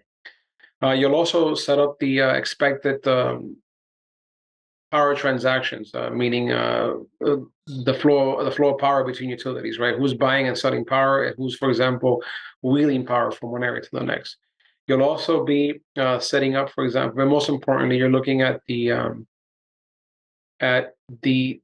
uh, 0.83 0.93
you'll 0.93 1.15
also 1.15 1.55
set 1.55 1.79
up 1.79 1.99
the 1.99 2.23
uh, 2.23 2.33
expected 2.33 3.07
um, 3.07 3.57
power 4.91 5.15
transactions, 5.15 5.95
uh, 5.95 6.11
meaning 6.11 6.53
uh, 6.53 6.95
uh, 7.25 7.37
the 7.67 7.95
flow 7.95 8.43
the 8.45 8.51
flow 8.51 8.75
of 8.75 8.81
power 8.81 9.05
between 9.05 9.31
utilities, 9.31 9.79
right? 9.79 9.97
Who's 9.97 10.15
buying 10.15 10.49
and 10.49 10.59
selling 10.59 10.85
power, 10.85 11.25
and 11.25 11.37
who's, 11.37 11.57
for 11.57 11.69
example, 11.69 12.23
wheeling 12.63 13.07
power 13.07 13.31
from 13.31 13.53
one 13.53 13.65
area 13.65 13.83
to 13.83 13.89
the 13.93 14.01
next. 14.01 14.37
You'll 14.87 15.05
also 15.05 15.45
be 15.45 15.81
uh, 15.97 16.19
setting 16.19 16.57
up, 16.57 16.71
for 16.71 16.85
example, 16.85 17.17
but 17.17 17.27
most 17.27 17.49
importantly, 17.49 17.97
you're 17.97 18.11
looking 18.11 18.43
at 18.43 18.61
the 18.67 18.93
um, 18.93 19.27
at 20.59 20.95
the 21.23 21.61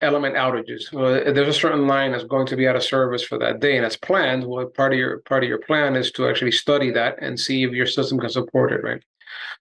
element 0.00 0.34
outages. 0.34 0.92
Well, 0.92 1.32
there's 1.32 1.56
a 1.56 1.60
certain 1.60 1.86
line 1.86 2.12
that's 2.12 2.24
going 2.24 2.46
to 2.46 2.56
be 2.56 2.66
out 2.66 2.76
of 2.76 2.82
service 2.82 3.22
for 3.22 3.38
that 3.38 3.60
day, 3.60 3.76
and 3.76 3.84
as 3.84 3.96
planned, 3.96 4.46
well, 4.46 4.66
part 4.66 4.92
of 4.92 4.98
your 4.98 5.18
part 5.20 5.42
of 5.42 5.48
your 5.48 5.58
plan 5.58 5.96
is 5.96 6.10
to 6.12 6.28
actually 6.28 6.52
study 6.52 6.90
that 6.92 7.16
and 7.20 7.38
see 7.38 7.64
if 7.64 7.72
your 7.72 7.86
system 7.86 8.18
can 8.18 8.30
support 8.30 8.72
it, 8.72 8.82
right? 8.82 9.02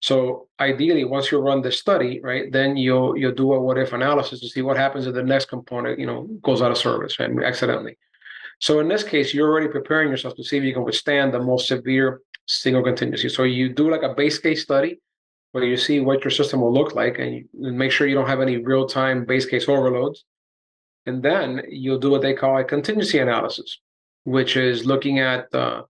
So 0.02 0.48
ideally, 0.60 1.06
once 1.06 1.32
you 1.32 1.40
run 1.40 1.62
the 1.62 1.72
study, 1.72 2.20
right, 2.22 2.52
then 2.52 2.78
you'll 2.78 3.18
you'll 3.18 3.34
do 3.34 3.54
a 3.54 3.60
what 3.60 3.78
if 3.78 3.94
analysis 3.94 4.40
to 4.42 4.50
see 4.50 4.62
what 4.62 4.78
happens 4.78 5.08
if 5.08 5.14
the 5.14 5.24
next 5.24 5.46
component, 5.46 6.00
you 6.00 6.06
know, 6.06 6.28
goes 6.42 6.62
out 6.62 6.72
of 6.72 6.78
service, 6.78 7.20
right, 7.20 7.32
accidentally. 7.44 7.98
So 8.60 8.80
in 8.80 8.88
this 8.88 9.04
case, 9.04 9.34
you're 9.34 9.50
already 9.50 9.68
preparing 9.68 10.10
yourself 10.10 10.36
to 10.36 10.44
see 10.44 10.58
if 10.58 10.64
you 10.64 10.74
can 10.74 10.84
withstand 10.84 11.34
the 11.34 11.40
most 11.40 11.68
severe 11.68 12.22
single 12.48 12.84
contingency. 12.84 13.30
So 13.30 13.44
you 13.44 13.74
do 13.74 13.90
like 13.90 14.04
a 14.04 14.14
base 14.14 14.40
case 14.40 14.64
study 14.64 15.00
where 15.52 15.64
you 15.64 15.78
see 15.78 16.00
what 16.00 16.24
your 16.24 16.32
system 16.32 16.62
will 16.62 16.74
look 16.74 16.96
like 16.96 17.20
and, 17.20 17.36
you, 17.36 17.50
and 17.62 17.78
make 17.78 17.92
sure 17.92 18.08
you 18.08 18.16
don't 18.16 18.28
have 18.28 18.42
any 18.42 18.58
real 18.58 18.88
time 18.88 19.26
base 19.26 19.46
case 19.46 19.70
overloads. 19.70 20.26
And 21.06 21.22
then 21.22 21.64
you'll 21.70 22.00
do 22.00 22.10
what 22.10 22.22
they 22.22 22.34
call 22.34 22.58
a 22.58 22.64
contingency 22.64 23.20
analysis, 23.20 23.80
which 24.24 24.56
is 24.58 24.86
looking 24.86 25.20
at 25.20 25.54
uh, 25.54 25.84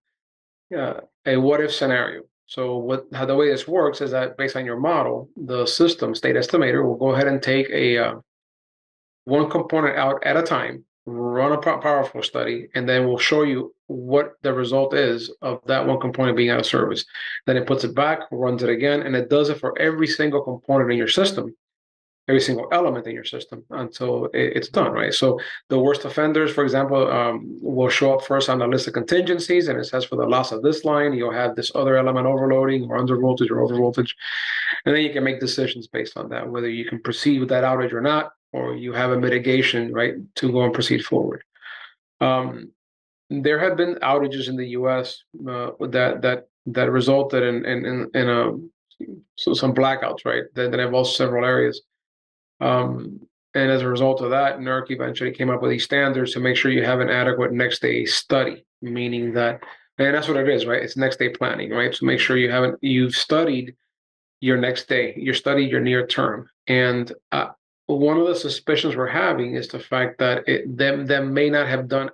uh, 0.76 1.02
a 1.26 1.38
what 1.38 1.62
if 1.62 1.72
scenario. 1.74 2.24
So 2.46 2.78
what 2.78 3.06
how 3.14 3.26
the 3.26 3.36
way 3.36 3.50
this 3.50 3.68
works 3.68 4.02
is 4.02 4.12
that 4.12 4.38
based 4.38 4.56
on 4.56 4.66
your 4.66 4.80
model, 4.80 5.30
the 5.36 5.66
system 5.66 6.14
state 6.14 6.36
estimator 6.36 6.86
will 6.86 6.98
go 6.98 7.12
ahead 7.12 7.28
and 7.28 7.42
take 7.42 7.70
a 7.70 7.98
uh, 7.98 8.16
one 9.26 9.50
component 9.50 9.98
out 9.98 10.24
at 10.26 10.38
a 10.38 10.44
time, 10.44 10.84
run 11.06 11.54
a 11.54 11.58
power 11.58 12.04
flow 12.04 12.22
study, 12.22 12.68
and 12.76 12.88
then 12.88 13.08
we'll 13.08 13.18
show 13.18 13.44
you 13.44 13.74
what 13.88 14.34
the 14.42 14.54
result 14.54 14.94
is 14.94 15.34
of 15.42 15.62
that 15.66 15.86
one 15.86 16.00
component 16.00 16.36
being 16.36 16.50
out 16.50 16.60
of 16.60 16.66
service. 16.66 17.06
Then 17.46 17.58
it 17.58 17.66
puts 17.66 17.84
it 17.84 17.96
back, 17.96 18.20
runs 18.32 18.64
it 18.64 18.70
again, 18.70 19.02
and 19.02 19.16
it 19.16 19.30
does 19.30 19.50
it 19.50 19.60
for 19.60 19.78
every 19.80 20.08
single 20.08 20.42
component 20.42 20.92
in 20.92 20.98
your 20.98 21.08
system 21.08 21.56
every 22.28 22.40
single 22.40 22.68
element 22.72 23.06
in 23.06 23.14
your 23.14 23.26
system 23.26 23.64
until 23.72 24.30
it's 24.34 24.70
done, 24.70 24.92
right? 24.94 25.14
So 25.14 25.40
the 25.68 25.80
worst 25.80 26.06
offenders, 26.06 26.54
for 26.54 26.64
example, 26.64 27.12
um, 27.12 27.58
will 27.62 27.90
show 27.90 28.14
up 28.14 28.24
first 28.24 28.50
on 28.50 28.60
the 28.60 28.68
list 28.68 28.88
of 28.88 28.94
contingencies, 28.94 29.68
and 29.68 29.78
it 29.78 29.86
says 29.86 30.06
for 30.06 30.16
the 30.16 30.26
loss 30.26 30.52
of 30.52 30.62
this 30.62 30.86
line, 30.86 31.14
you'll 31.14 31.34
have 31.34 31.56
this 31.56 31.72
other 31.76 31.98
element 31.98 32.26
overloading 32.26 32.90
or 32.90 32.98
under 32.98 33.18
voltage 33.18 33.52
or 33.52 33.62
over 33.62 33.76
voltage, 33.76 34.16
and 34.86 34.96
then 34.96 35.04
you 35.04 35.12
can 35.12 35.24
make 35.24 35.42
decisions 35.42 35.88
based 35.88 36.18
on 36.18 36.30
that, 36.30 36.50
whether 36.50 36.70
you 36.70 36.86
can 36.86 37.02
proceed 37.02 37.40
with 37.40 37.50
that 37.50 37.66
outage 37.66 37.92
or 37.92 38.02
not, 38.02 38.32
or 38.54 38.74
you 38.74 38.94
have 38.94 39.12
a 39.12 39.20
mitigation, 39.20 39.92
right, 39.92 40.14
to 40.36 40.52
go 40.52 40.64
and 40.64 40.74
proceed 40.74 41.04
forward. 41.04 41.44
Um, 42.22 42.72
there 43.30 43.60
have 43.60 43.76
been 43.76 43.96
outages 43.96 44.48
in 44.48 44.56
the 44.56 44.68
U.S. 44.80 45.24
Uh, 45.48 45.72
that 45.90 46.22
that 46.22 46.48
that 46.68 46.90
resulted 46.90 47.44
in 47.44 47.66
in 47.66 47.86
in, 47.86 48.10
in 48.14 48.30
a 48.30 48.54
so 49.36 49.54
some 49.54 49.74
blackouts, 49.74 50.24
right? 50.26 50.44
That, 50.54 50.72
that 50.72 50.80
involve 50.80 51.10
several 51.10 51.44
areas. 51.44 51.82
Um, 52.64 53.20
and 53.54 53.70
as 53.70 53.82
a 53.82 53.88
result 53.88 54.22
of 54.22 54.32
that, 54.32 54.60
NERC 54.60 54.92
eventually 54.92 55.32
came 55.32 55.50
up 55.50 55.62
with 55.62 55.70
these 55.70 55.84
standards 55.84 56.34
to 56.34 56.40
make 56.40 56.56
sure 56.56 56.72
you 56.72 56.84
have 56.84 57.02
an 57.02 57.10
adequate 57.10 57.52
next 57.52 57.82
day 57.82 58.06
study, 58.06 58.66
meaning 58.82 59.34
that, 59.34 59.62
and 60.00 60.16
that's 60.16 60.28
what 60.28 60.38
it 60.38 60.50
is, 60.50 60.66
right? 60.66 60.82
It's 60.82 60.98
next 60.98 61.20
day 61.20 61.30
planning, 61.30 61.70
right? 61.70 61.94
So 61.94 62.06
make 62.06 62.20
sure 62.20 62.38
you 62.38 62.50
haven't, 62.50 62.80
you've 62.82 63.16
studied 63.16 63.76
your 64.40 64.58
next 64.58 64.88
day, 64.88 65.14
you 65.18 65.34
studied 65.34 65.70
your 65.70 65.82
near 65.82 66.08
term. 66.08 66.50
And 66.68 67.12
uh, 67.32 67.50
one 67.86 68.18
of 68.18 68.28
the 68.28 68.36
suspicions 68.36 68.96
we're 68.96 69.08
having 69.08 69.56
is 69.56 69.68
the 69.68 69.80
fact 69.80 70.18
that 70.20 70.48
it, 70.48 70.78
them, 70.78 71.06
them 71.06 71.34
may 71.34 71.50
not 71.50 71.68
have 71.68 71.88
done 71.88 72.10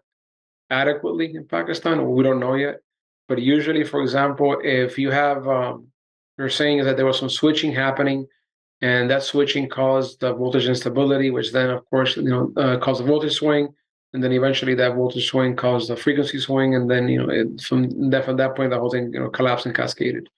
adequately 0.70 1.34
in 1.36 1.46
Pakistan. 1.46 2.10
We 2.10 2.24
don't 2.24 2.40
know 2.40 2.56
yet. 2.56 2.80
But 3.28 3.42
usually, 3.42 3.84
for 3.84 4.02
example, 4.02 4.58
if 4.64 4.98
you 4.98 5.12
have, 5.12 5.48
um, 5.48 5.88
you're 6.38 6.50
saying 6.50 6.80
is 6.80 6.86
that 6.86 6.98
there 6.98 7.06
was 7.06 7.20
some 7.20 7.30
switching 7.30 7.72
happening 7.72 8.28
and 8.82 9.10
that 9.10 9.24
switching 9.24 9.68
caused 9.68 10.22
the 10.22 10.34
voltage 10.34 10.68
instability, 10.68 11.32
which 11.32 11.52
then, 11.52 11.70
of 11.70 11.88
course, 11.90 12.16
you 12.16 12.24
know, 12.24 12.54
uh, 12.56 12.78
caused 12.78 13.02
the 13.02 13.06
voltage 13.06 13.34
swing, 13.34 13.74
and 14.14 14.24
then 14.24 14.32
eventually 14.32 14.74
that 14.76 14.96
voltage 14.96 15.28
swing 15.28 15.56
caused 15.56 15.90
the 15.90 15.98
frequency 15.98 16.40
swing, 16.40 16.76
and 16.76 16.90
then 16.90 17.08
you 17.08 17.22
know, 17.22 17.30
it, 17.30 17.62
from 17.62 18.10
that 18.10 18.26
from 18.26 18.38
that 18.38 18.56
point, 18.56 18.72
the 18.72 18.80
whole 18.80 18.90
thing 18.90 19.12
you 19.14 19.20
know 19.20 19.30
collapsed 19.30 19.66
and 19.66 19.76
cascaded. 19.76 20.30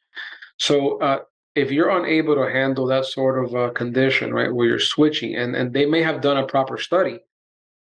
So 0.57 0.99
uh, 0.99 1.19
if 1.55 1.71
you're 1.71 1.89
unable 1.89 2.35
to 2.35 2.51
handle 2.51 2.87
that 2.87 3.05
sort 3.05 3.43
of 3.43 3.55
uh, 3.55 3.69
condition, 3.71 4.33
right, 4.33 4.53
where 4.53 4.67
you're 4.67 4.79
switching, 4.79 5.35
and 5.35 5.55
and 5.55 5.73
they 5.73 5.85
may 5.85 6.01
have 6.01 6.21
done 6.21 6.37
a 6.37 6.47
proper 6.47 6.77
study 6.77 7.19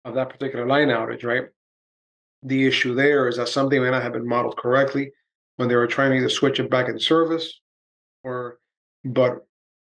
of 0.05 0.15
that 0.15 0.31
particular 0.31 0.67
line 0.67 0.89
outage, 0.89 1.25
right? 1.25 1.45
The 2.43 2.67
issue 2.67 2.95
there 2.95 3.29
is 3.29 3.37
that 3.37 3.49
something 3.49 3.81
may 3.83 3.91
not 3.91 4.03
have 4.03 4.15
been 4.15 4.27
modeled 4.27 4.57
correctly 4.57 5.13
when 5.57 5.69
they 5.69 5.77
were 5.77 5.87
trying 5.87 6.11
to 6.11 6.17
either 6.17 6.31
switch 6.31 6.59
it 6.59 6.71
back 6.71 6.89
in 6.89 6.99
service, 6.99 7.61
or 8.25 8.59
but 9.05 9.47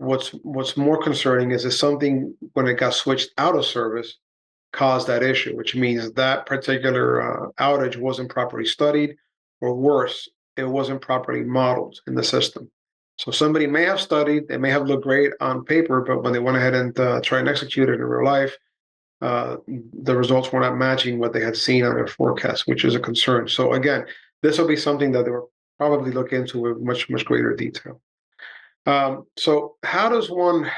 what's 0.03 0.29
what's 0.43 0.77
more 0.77 1.01
concerning 1.01 1.53
is 1.53 1.65
if 1.65 1.75
something 1.75 2.35
when 2.55 2.67
it 2.67 2.75
got 2.75 2.95
switched 2.95 3.31
out 3.39 3.57
of 3.57 3.65
service 3.65 4.19
caused 4.73 5.07
that 5.07 5.23
issue, 5.23 5.57
which 5.57 5.75
means 5.77 6.13
that 6.13 6.47
particular 6.47 7.23
uh, 7.23 7.51
outage 7.61 7.97
wasn't 7.97 8.31
properly 8.31 8.65
studied, 8.65 9.17
or 9.61 9.75
worse, 9.75 10.29
it 10.57 10.65
wasn't 10.65 11.01
properly 11.01 11.43
modeled 11.43 12.01
in 12.07 12.15
the 12.15 12.25
system. 12.25 12.71
So 13.19 13.31
somebody 13.31 13.67
may 13.67 13.85
have 13.85 14.01
studied, 14.01 14.49
they 14.49 14.57
may 14.57 14.71
have 14.71 14.87
looked 14.87 15.05
great 15.05 15.33
on 15.41 15.65
paper, 15.65 16.01
but 16.01 16.23
when 16.23 16.33
they 16.33 16.39
went 16.39 16.57
ahead 16.57 16.75
and 16.75 16.99
uh, 16.99 17.21
tried 17.21 17.41
and 17.41 17.49
execute 17.49 17.89
it 17.89 17.95
in 17.95 18.01
real 18.01 18.25
life, 18.25 18.57
uh, 19.21 19.57
the 20.03 20.17
results 20.17 20.51
were 20.51 20.61
not 20.61 20.77
matching 20.77 21.19
what 21.19 21.33
they 21.33 21.45
had 21.45 21.57
seen 21.57 21.85
on 21.85 21.95
their 21.95 22.09
forecast, 22.09 22.67
which 22.67 22.85
is 22.85 22.95
a 22.95 23.01
concern. 23.01 23.47
So 23.47 23.75
again, 23.75 24.07
this 24.43 24.59
will 24.59 24.67
be 24.67 24.77
something 24.77 25.13
that 25.13 25.25
they 25.25 25.31
were 25.31 25.47
probably 25.79 26.11
look 26.11 26.33
into 26.33 26.67
in 26.67 26.85
much 26.85 27.09
much 27.11 27.25
greater 27.25 27.55
detail. 27.55 28.01
Um, 28.87 29.27
so 29.37 29.77
how 29.83 30.09
does 30.09 30.31
one 30.31 30.71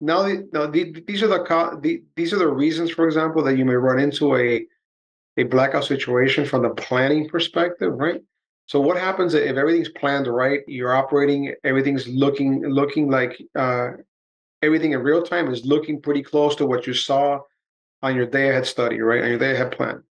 now? 0.00 0.22
The, 0.22 0.48
now 0.52 0.66
the, 0.66 1.02
these 1.06 1.22
are 1.22 1.26
the, 1.26 1.78
the 1.82 2.02
these 2.16 2.32
are 2.32 2.38
the 2.38 2.48
reasons, 2.48 2.90
for 2.90 3.06
example, 3.06 3.42
that 3.44 3.56
you 3.56 3.64
may 3.64 3.74
run 3.74 3.98
into 3.98 4.36
a 4.36 4.64
a 5.36 5.44
blackout 5.44 5.84
situation 5.84 6.44
from 6.44 6.62
the 6.62 6.70
planning 6.70 7.28
perspective, 7.28 7.92
right? 7.94 8.20
So 8.66 8.80
what 8.80 8.96
happens 8.96 9.34
if 9.34 9.56
everything's 9.56 9.88
planned 9.88 10.28
right? 10.28 10.60
You're 10.68 10.94
operating, 10.94 11.54
everything's 11.64 12.06
looking 12.06 12.62
looking 12.64 13.10
like 13.10 13.42
uh, 13.56 13.90
everything 14.62 14.92
in 14.92 15.00
real 15.02 15.22
time 15.22 15.50
is 15.50 15.64
looking 15.64 16.00
pretty 16.00 16.22
close 16.22 16.54
to 16.56 16.66
what 16.66 16.86
you 16.86 16.94
saw 16.94 17.40
on 18.02 18.14
your 18.14 18.26
day 18.26 18.50
ahead 18.50 18.66
study, 18.66 19.00
right? 19.00 19.22
On 19.22 19.28
your 19.28 19.38
day 19.38 19.52
ahead 19.52 19.72
plan. 19.72 20.02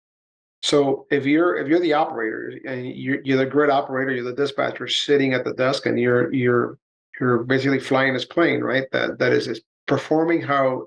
So 0.62 1.08
if 1.10 1.26
you're 1.26 1.56
if 1.56 1.68
you're 1.70 1.80
the 1.80 1.94
operator 1.94 2.60
and 2.66 2.86
you're, 2.86 3.22
you're 3.24 3.38
the 3.38 3.46
grid 3.46 3.70
operator, 3.70 4.12
you're 4.12 4.26
the 4.26 4.34
dispatcher 4.34 4.88
sitting 4.90 5.34
at 5.34 5.46
the 5.46 5.54
desk, 5.54 5.86
and 5.86 5.98
you're 5.98 6.34
you're 6.34 6.78
you're 7.20 7.44
basically 7.44 7.80
flying 7.80 8.14
this 8.14 8.26
plane, 8.26 8.62
right? 8.62 8.86
That 8.92 9.20
that 9.20 9.32
is, 9.34 9.48
is 9.48 9.62
performing 9.88 10.42
how 10.42 10.86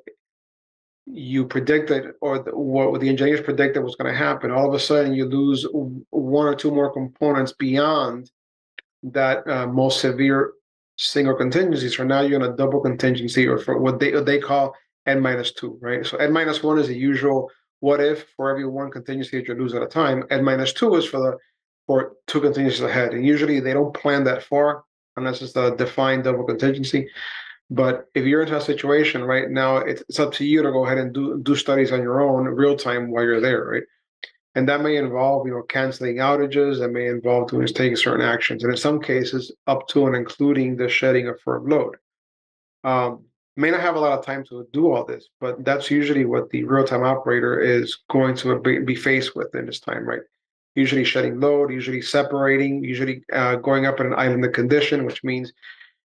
you 1.07 1.45
predicted 1.45 2.13
or 2.21 2.39
the, 2.39 2.57
what 2.57 3.01
the 3.01 3.09
engineers 3.09 3.41
predicted 3.41 3.83
was 3.83 3.97
going 3.97 4.13
to 4.13 4.19
happen. 4.19 4.51
All 4.51 4.69
of 4.69 4.75
a 4.75 4.79
sudden, 4.79 5.15
you 5.15 5.25
lose 5.27 5.67
one 5.73 6.47
or 6.47 6.55
two 6.55 6.71
more 6.71 6.93
components 6.93 7.53
beyond 7.53 8.31
that 9.03 9.47
uh, 9.49 9.67
most 9.67 10.01
severe 10.01 10.53
single 10.97 11.35
contingency. 11.35 11.89
So 11.89 12.05
now 12.05 12.21
you're 12.21 12.41
in 12.43 12.51
a 12.51 12.57
double 12.57 12.81
contingency, 12.81 13.49
or 13.49 13.59
for 13.59 13.79
what 13.79 13.99
they 13.99 14.13
what 14.13 14.27
they 14.27 14.39
call 14.39 14.75
n 15.07 15.21
minus 15.21 15.53
two, 15.53 15.77
right? 15.81 16.07
So 16.07 16.17
n 16.19 16.33
minus 16.33 16.63
one 16.63 16.79
is 16.79 16.89
the 16.89 16.97
usual 16.97 17.51
what 17.81 18.01
if 18.01 18.27
for 18.37 18.49
every 18.49 18.67
one 18.67 18.93
contingency 18.93 19.39
that 19.39 19.49
you 19.49 19.55
lose 19.55 19.75
at 19.75 19.83
a 19.83 19.87
time, 19.89 20.25
n 20.31 20.45
minus 20.45 20.73
two 20.73 20.95
is 20.95 21.05
for 21.05 21.19
the 21.19 21.37
for 21.89 22.13
two 22.29 22.41
contingencies 22.41 22.83
ahead. 22.83 23.13
And 23.13 23.27
usually 23.27 23.59
they 23.59 23.73
don't 23.73 23.93
plan 23.93 24.23
that 24.25 24.45
far 24.45 24.85
unless 25.17 25.43
it's 25.43 25.57
a 25.57 25.77
defined 25.77 26.25
double 26.25 26.45
contingency. 26.45 27.09
But 27.71 28.09
if 28.15 28.27
you're 28.27 28.43
into 28.43 28.57
a 28.57 28.61
situation 28.61 29.25
right 29.25 29.49
now, 29.49 29.79
it's, 29.79 30.03
it's 30.09 30.21
up 30.21 30.33
to 30.35 30.45
you 30.45 30.63
to 30.63 30.71
go 30.71 30.85
ahead 30.85 30.99
and 30.99 31.13
do 31.13 31.41
do 31.43 31.57
studies 31.57 31.91
on 31.91 32.03
your 32.03 32.21
own 32.21 32.45
real 32.45 32.77
time 32.77 33.11
while 33.11 33.25
you're 33.25 33.41
there, 33.41 33.65
right? 33.65 33.85
And 34.55 34.69
that 34.69 34.83
may 34.83 34.97
involve, 34.97 35.47
you 35.47 35.55
know, 35.55 35.63
canceling 35.63 36.17
outages. 36.17 36.81
That 36.81 36.91
may 36.91 37.07
involve 37.07 37.49
doing 37.49 37.67
taking 37.67 37.97
certain 37.97 38.27
actions, 38.27 38.63
and 38.63 38.73
in 38.73 38.77
some 38.77 39.01
cases, 39.01 39.51
up 39.67 39.89
to 39.89 40.07
and 40.07 40.15
including 40.15 40.77
the 40.77 40.89
shedding 40.89 41.29
of 41.29 41.41
firm 41.41 41.67
load. 41.69 41.97
Um, 42.85 43.25
may 43.57 43.71
not 43.71 43.81
have 43.81 43.97
a 43.97 44.01
lot 44.01 44.19
of 44.19 44.25
time 44.25 44.45
to 44.45 44.67
do 44.73 44.93
all 44.93 45.05
this, 45.05 45.29
but 45.41 45.65
that's 45.65 45.91
usually 45.91 46.25
what 46.25 46.51
the 46.51 46.65
real 46.65 46.85
time 46.85 47.05
operator 47.05 47.59
is 47.61 47.99
going 48.11 48.37
to 48.37 48.61
be 48.61 48.95
faced 48.95 49.35
with 49.35 49.55
in 49.55 49.67
this 49.67 49.81
time, 49.81 50.07
right? 50.07 50.23
Usually 50.75 51.05
shedding 51.05 51.39
load, 51.39 51.71
usually 51.71 52.01
separating, 52.01 52.83
usually 52.83 53.25
uh, 53.33 53.57
going 53.57 53.87
up 53.87 54.01
in 54.01 54.07
an 54.07 54.15
islanded 54.15 54.55
condition, 54.55 55.05
which 55.05 55.23
means 55.23 55.53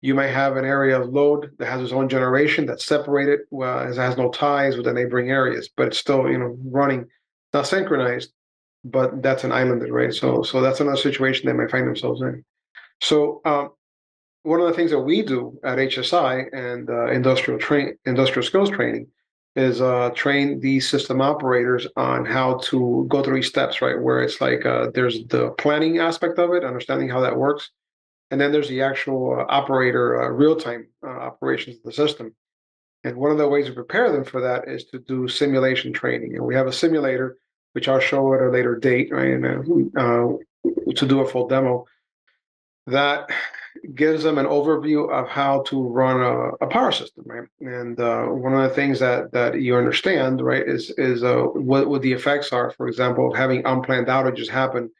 you 0.01 0.15
may 0.15 0.31
have 0.31 0.57
an 0.57 0.65
area 0.65 1.01
of 1.01 1.13
load 1.13 1.51
that 1.59 1.67
has 1.67 1.83
its 1.83 1.93
own 1.93 2.09
generation 2.09 2.67
that's 2.67 2.87
separated, 2.87 3.41
it 3.51 3.97
has 3.97 4.17
no 4.17 4.31
ties 4.31 4.77
with 4.77 4.87
the 4.87 4.93
neighboring 4.93 5.31
areas, 5.31 5.69
but 5.77 5.89
it's 5.89 5.99
still, 5.99 6.31
you 6.31 6.39
know, 6.39 6.57
running, 6.65 7.07
not 7.53 7.67
synchronized, 7.67 8.33
but 8.85 9.23
that's 9.23 9.45
an 9.45 9.53
islanded, 9.53 9.91
right? 9.91 10.13
So, 10.13 10.43
so 10.43 10.61
that's 10.61 10.81
another 10.81 10.97
situation 10.97 11.47
they 11.47 11.53
might 11.53 11.71
find 11.71 11.87
themselves 11.87 12.21
in. 12.21 12.45
So, 13.01 13.41
um, 13.45 13.71
one 14.43 14.61
of 14.61 14.69
the 14.69 14.75
things 14.75 14.93
that 14.93 15.01
we 15.01 15.23
do 15.23 15.59
at 15.65 15.79
HSI 15.79 16.47
and 16.53 16.89
uh, 16.89 17.07
industrial 17.07 17.59
train 17.59 17.99
industrial 18.07 18.47
skills 18.47 18.71
training 18.71 19.09
is 19.57 19.81
uh, 19.81 20.11
train 20.15 20.61
these 20.61 20.89
system 20.89 21.21
operators 21.21 21.87
on 21.97 22.25
how 22.27 22.59
to 22.59 23.07
go 23.09 23.23
through 23.23 23.37
these 23.37 23.49
steps, 23.49 23.81
right? 23.81 24.01
Where 24.01 24.23
it's 24.23 24.41
like 24.41 24.67
uh, 24.67 24.91
there's 24.95 25.27
the 25.29 25.51
planning 25.59 25.99
aspect 25.99 26.39
of 26.39 26.53
it, 26.53 26.65
understanding 26.65 27.09
how 27.09 27.21
that 27.21 27.37
works, 27.37 27.71
and 28.31 28.41
then 28.41 28.53
there's 28.53 28.69
the 28.69 28.83
actual 28.83 29.41
uh, 29.41 29.45
operator 29.49 30.23
uh, 30.23 30.29
real-time 30.29 30.89
uh, 31.03 31.09
operations 31.09 31.77
of 31.77 31.83
the 31.85 31.93
system. 31.93 32.35
And 33.03 33.17
one 33.17 33.31
of 33.31 33.39
the 33.39 33.49
ways 33.49 33.67
to 33.67 33.73
prepare 33.73 34.13
them 34.13 34.25
for 34.25 34.41
that 34.41 34.69
is 34.69 34.85
to 34.87 34.99
do 34.99 35.29
simulation 35.29 35.93
training. 35.93 36.35
And 36.35 36.45
we 36.45 36.55
have 36.55 36.67
a 36.67 36.73
simulator, 36.73 37.39
which 37.73 37.89
I'll 37.89 38.01
show 38.01 38.35
at 38.35 38.43
a 38.43 38.51
later 38.51 38.77
date, 38.77 39.11
right? 39.13 39.31
And 39.31 39.97
uh, 39.97 40.33
to 40.95 41.07
do 41.07 41.21
a 41.21 41.29
full 41.29 41.47
demo 41.49 41.87
that 42.89 43.31
gives 43.95 44.23
them 44.23 44.39
an 44.39 44.47
overview 44.47 45.11
of 45.11 45.29
how 45.29 45.63
to 45.63 45.83
run 45.89 46.21
a, 46.21 46.65
a 46.65 46.67
power 46.67 46.93
system, 46.93 47.25
right? 47.27 47.49
And 47.61 47.99
uh, 48.01 48.27
one 48.27 48.55
of 48.55 48.69
the 48.69 48.75
things 48.75 48.99
that 49.01 49.33
that 49.33 49.61
you 49.61 49.77
understand, 49.77 50.41
right, 50.41 50.67
is 50.67 50.91
is 50.99 51.23
uh, 51.23 51.43
what 51.43 51.89
what 51.89 52.03
the 52.03 52.13
effects 52.13 52.53
are. 52.53 52.71
For 52.73 52.89
example, 52.89 53.31
of 53.31 53.37
having 53.37 53.65
unplanned 53.65 54.09
outages 54.09 54.49
happen 54.49 54.91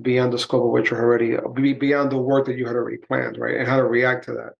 beyond 0.00 0.32
the 0.32 0.38
scope 0.38 0.64
of 0.64 0.70
what 0.70 0.90
you're 0.90 1.00
already 1.00 1.72
beyond 1.74 2.12
the 2.12 2.18
work 2.18 2.46
that 2.46 2.56
you 2.56 2.66
had 2.66 2.76
already 2.76 2.98
planned, 2.98 3.38
right? 3.38 3.56
And 3.56 3.66
how 3.66 3.76
to 3.76 3.84
react 3.84 4.24
to 4.26 4.32
that. 4.32 4.52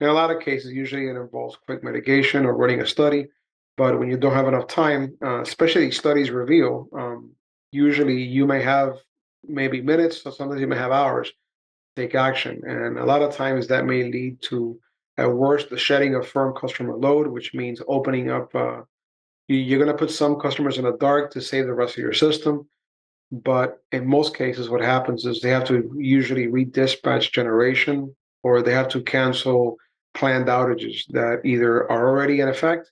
In 0.00 0.08
a 0.08 0.12
lot 0.12 0.30
of 0.30 0.40
cases, 0.40 0.72
usually 0.72 1.06
it 1.06 1.16
involves 1.16 1.56
quick 1.66 1.84
mitigation 1.84 2.44
or 2.44 2.56
running 2.56 2.80
a 2.80 2.86
study. 2.86 3.26
But 3.76 3.98
when 3.98 4.10
you 4.10 4.16
don't 4.16 4.34
have 4.34 4.48
enough 4.48 4.66
time, 4.66 5.16
uh, 5.24 5.40
especially 5.40 5.90
studies 5.92 6.30
reveal, 6.30 6.88
um, 6.92 7.30
usually 7.70 8.20
you 8.20 8.46
may 8.46 8.60
have 8.62 8.96
maybe 9.46 9.80
minutes, 9.80 10.22
or 10.26 10.32
sometimes 10.32 10.60
you 10.60 10.66
may 10.66 10.76
have 10.76 10.92
hours 10.92 11.32
take 11.96 12.14
action. 12.14 12.60
And 12.66 12.98
a 12.98 13.04
lot 13.04 13.22
of 13.22 13.34
times 13.34 13.66
that 13.68 13.84
may 13.84 14.04
lead 14.04 14.40
to, 14.42 14.78
at 15.18 15.30
worst, 15.30 15.70
the 15.70 15.78
shedding 15.78 16.14
of 16.14 16.26
firm 16.26 16.54
customer 16.54 16.96
load, 16.96 17.28
which 17.28 17.54
means 17.54 17.80
opening 17.88 18.30
up. 18.30 18.54
Uh, 18.54 18.82
you, 19.48 19.76
are 19.76 19.84
going 19.84 19.94
to 19.94 19.98
put 19.98 20.10
some 20.10 20.36
customers 20.36 20.78
in 20.78 20.84
the 20.84 20.96
dark 20.96 21.32
to 21.32 21.40
save 21.40 21.66
the 21.66 21.74
rest 21.74 21.98
of 21.98 22.02
your 22.02 22.12
system. 22.12 22.66
But 23.30 23.82
in 23.92 24.06
most 24.06 24.36
cases, 24.36 24.68
what 24.68 24.80
happens 24.80 25.24
is 25.24 25.40
they 25.40 25.50
have 25.50 25.64
to 25.64 25.90
usually 25.98 26.46
redispatch 26.46 27.32
generation 27.32 28.14
or 28.42 28.62
they 28.62 28.72
have 28.72 28.88
to 28.88 29.02
cancel 29.02 29.76
planned 30.14 30.46
outages 30.46 31.06
that 31.08 31.40
either 31.44 31.90
are 31.90 32.08
already 32.08 32.40
in 32.40 32.48
effect 32.48 32.90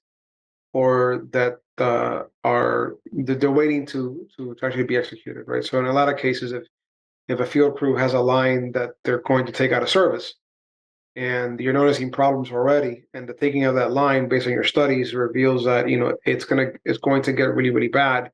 or 0.73 1.27
that 1.33 1.59
uh, 1.79 2.25
are 2.45 2.97
they're 3.13 3.51
waiting 3.51 3.87
to 3.87 4.27
to 4.37 4.57
actually 4.63 4.85
be 4.85 4.97
executed, 4.97 5.45
right? 5.47 5.65
So 5.65 5.79
in 5.79 5.87
a 5.87 5.93
lot 5.93 6.09
of 6.09 6.19
cases, 6.19 6.53
if 6.53 6.65
if 7.31 7.41
a 7.41 7.47
field 7.47 7.77
crew 7.77 7.97
has 7.97 8.13
a 8.13 8.21
line 8.21 8.73
that 8.73 8.91
they're 9.05 9.23
going 9.23 9.47
to 9.47 9.53
take 9.53 9.73
out 9.73 9.83
of 9.83 9.89
service, 9.89 10.35
and 11.17 11.61
you're 11.61 11.73
noticing 11.73 12.11
problems 12.11 12.51
already, 12.51 13.05
and 13.15 13.29
the 13.29 13.35
taking 13.35 13.65
of 13.65 13.75
that 13.77 13.93
line 13.93 14.29
based 14.29 14.47
on 14.47 14.53
your 14.53 14.65
studies 14.65 15.15
reveals 15.15 15.65
that 15.65 15.89
you 15.89 15.99
know 15.99 16.17
it's 16.25 16.45
gonna 16.45 16.69
it's 16.85 16.99
going 16.99 17.23
to 17.23 17.33
get 17.33 17.55
really 17.55 17.71
really 17.71 17.89
bad 17.89 18.31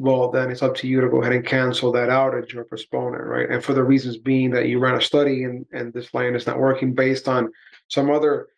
well, 0.00 0.30
then 0.30 0.50
it's 0.50 0.62
up 0.62 0.74
to 0.76 0.88
you 0.88 1.00
to 1.02 1.10
go 1.10 1.20
ahead 1.20 1.34
and 1.34 1.44
cancel 1.44 1.92
that 1.92 2.08
outage 2.08 2.54
or 2.54 2.64
postpone 2.64 3.14
it, 3.14 3.18
right? 3.18 3.50
And 3.50 3.62
for 3.62 3.74
the 3.74 3.84
reasons 3.84 4.16
being 4.16 4.50
that 4.52 4.66
you 4.66 4.78
ran 4.78 4.94
a 4.94 5.00
study 5.00 5.44
and, 5.44 5.66
and 5.72 5.92
this 5.92 6.14
line 6.14 6.34
is 6.34 6.46
not 6.46 6.58
working 6.58 6.94
based 6.94 7.28
on 7.28 7.52
some 7.88 8.10
other 8.10 8.48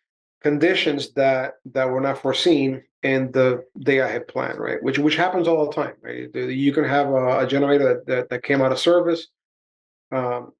conditions 0.41 1.11
that 1.13 1.55
that 1.73 1.89
were 1.89 1.99
not 1.99 2.17
foreseen 2.17 2.81
in 3.01 3.29
the 3.33 3.65
day 3.79 3.99
ahead 3.99 4.27
plan, 4.27 4.55
right? 4.57 4.81
Which 4.81 4.99
which 4.99 5.17
happens 5.17 5.47
all 5.47 5.65
the 5.65 5.73
time, 5.73 5.95
right? 6.01 6.33
You 6.33 6.71
can 6.71 6.85
have 6.85 7.09
a, 7.09 7.39
a 7.39 7.47
generator 7.47 7.93
that, 7.93 8.05
that, 8.07 8.29
that 8.29 8.43
came 8.43 8.61
out 8.61 8.71
of 8.71 8.79
service 8.79 9.27
um, 10.11 10.53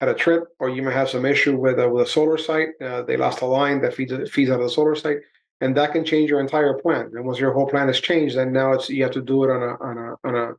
at 0.00 0.08
a 0.08 0.14
trip, 0.14 0.44
or 0.58 0.68
you 0.68 0.82
may 0.82 0.92
have 0.92 1.08
some 1.08 1.24
issue 1.24 1.56
with 1.56 1.78
a, 1.78 1.88
with 1.88 2.06
a 2.06 2.10
solar 2.10 2.36
site. 2.36 2.68
Uh, 2.80 3.02
they 3.02 3.16
lost 3.16 3.40
a 3.40 3.46
line 3.46 3.80
that 3.80 3.94
feeds 3.94 4.12
feeds 4.30 4.50
out 4.50 4.60
of 4.60 4.66
the 4.66 4.70
solar 4.70 4.94
site 4.94 5.18
and 5.60 5.76
that 5.76 5.92
can 5.92 6.04
change 6.04 6.30
your 6.30 6.40
entire 6.40 6.74
plan. 6.74 7.10
And 7.14 7.24
once 7.24 7.38
your 7.38 7.52
whole 7.52 7.66
plan 7.66 7.88
is 7.88 8.00
changed, 8.00 8.36
then 8.36 8.52
now 8.52 8.72
it's 8.72 8.88
you 8.90 9.02
have 9.02 9.12
to 9.12 9.22
do 9.22 9.44
it 9.44 9.50
on 9.50 9.62
a 9.62 9.76
on 9.82 9.98
a 9.98 10.28
on 10.28 10.36
a 10.36 10.54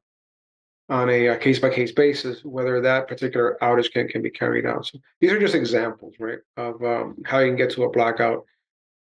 on 0.90 1.10
a 1.10 1.38
case 1.38 1.60
by 1.60 1.70
case 1.70 1.92
basis 1.92 2.44
whether 2.46 2.80
that 2.82 3.08
particular 3.08 3.58
outage 3.62 3.92
can 3.92 4.08
can 4.08 4.22
be 4.22 4.30
carried 4.30 4.66
out. 4.66 4.86
So 4.88 5.00
these 5.20 5.32
are 5.32 5.40
just 5.40 5.56
examples, 5.56 6.16
right, 6.20 6.40
of 6.56 6.82
um, 6.84 7.18
how 7.26 7.40
you 7.40 7.48
can 7.48 7.58
get 7.58 7.72
to 7.72 7.84
a 7.84 7.92
blackout. 7.92 8.46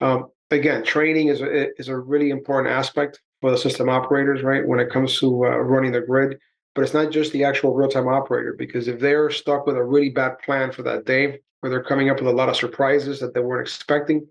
Um, 0.00 0.30
again, 0.50 0.85
training 0.85 1.28
is 1.28 1.40
a, 1.40 1.78
is 1.78 1.88
a 1.88 1.96
really 1.96 2.30
important 2.30 2.74
aspect 2.74 3.20
for 3.40 3.50
the 3.50 3.59
system 3.59 3.88
operators, 3.88 4.42
right, 4.42 4.66
when 4.66 4.80
it 4.80 4.90
comes 4.90 5.18
to 5.20 5.44
uh, 5.44 5.59
running 5.59 5.92
the 5.92 6.00
grid. 6.00 6.38
But 6.76 6.84
it's 6.84 6.94
not 6.94 7.10
just 7.10 7.32
the 7.32 7.42
actual 7.42 7.74
real 7.74 7.88
time 7.88 8.06
operator 8.06 8.54
because 8.56 8.86
if 8.86 9.00
they're 9.00 9.30
stuck 9.30 9.66
with 9.66 9.76
a 9.76 9.82
really 9.82 10.10
bad 10.10 10.38
plan 10.40 10.70
for 10.70 10.82
that 10.82 11.06
day, 11.06 11.40
or 11.62 11.70
they're 11.70 11.82
coming 11.82 12.10
up 12.10 12.18
with 12.20 12.28
a 12.28 12.36
lot 12.36 12.50
of 12.50 12.56
surprises 12.56 13.18
that 13.20 13.32
they 13.32 13.40
weren't 13.40 13.66
expecting, 13.66 14.28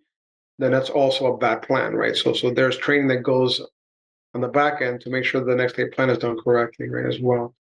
then 0.59 0.71
that's 0.71 0.91
also 0.91 1.33
a 1.33 1.37
bad 1.37 1.63
plan, 1.63 1.95
right? 1.95 2.15
So 2.15 2.33
so 2.33 2.51
there's 2.51 2.77
training 2.77 3.07
that 3.07 3.23
goes 3.23 3.61
on 4.35 4.41
the 4.41 4.47
back 4.47 4.81
end 4.81 5.01
to 5.01 5.09
make 5.09 5.25
sure 5.25 5.43
the 5.43 5.55
next 5.55 5.75
day 5.75 5.89
plan 5.89 6.11
is 6.11 6.19
done 6.19 6.37
correctly, 6.37 6.87
right, 6.87 7.07
as 7.07 7.19
well. 7.19 7.55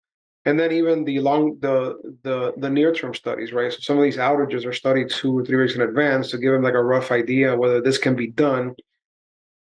And 0.45 0.59
then 0.59 0.71
even 0.71 1.05
the 1.05 1.19
long 1.19 1.59
the 1.59 2.17
the 2.23 2.53
the 2.57 2.69
near 2.69 2.91
term 2.91 3.13
studies, 3.13 3.53
right? 3.53 3.71
So 3.71 3.79
some 3.81 3.97
of 3.97 4.03
these 4.03 4.17
outages 4.17 4.65
are 4.65 4.73
studied 4.73 5.11
two 5.11 5.37
or 5.37 5.45
three 5.45 5.57
weeks 5.57 5.75
in 5.75 5.81
advance 5.81 6.31
to 6.31 6.39
give 6.39 6.53
them 6.53 6.63
like 6.63 6.73
a 6.73 6.83
rough 6.83 7.11
idea 7.11 7.55
whether 7.55 7.81
this 7.81 7.99
can 7.99 8.15
be 8.15 8.27
done 8.27 8.75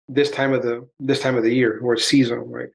this 0.09 0.31
time 0.31 0.51
of 0.51 0.63
the 0.63 0.85
this 0.99 1.21
time 1.21 1.37
of 1.37 1.43
the 1.43 1.53
year 1.53 1.79
or 1.81 1.95
season 1.95 2.39
right? 2.39 2.69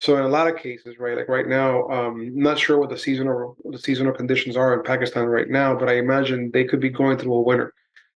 So 0.00 0.16
in 0.16 0.24
a 0.24 0.28
lot 0.28 0.48
of 0.48 0.56
cases, 0.56 0.98
right, 0.98 1.16
like 1.16 1.28
right 1.28 1.46
now, 1.48 1.88
um, 1.88 2.30
not 2.36 2.58
sure 2.58 2.78
what 2.78 2.90
the 2.90 2.98
seasonal 2.98 3.56
the 3.64 3.78
seasonal 3.78 4.12
conditions 4.12 4.56
are 4.56 4.74
in 4.74 4.82
Pakistan 4.82 5.26
right 5.26 5.48
now, 5.48 5.74
but 5.74 5.88
I 5.88 5.94
imagine 5.96 6.50
they 6.52 6.64
could 6.64 6.80
be 6.80 6.90
going 6.90 7.18
through 7.18 7.34
a 7.34 7.40
winter. 7.42 7.72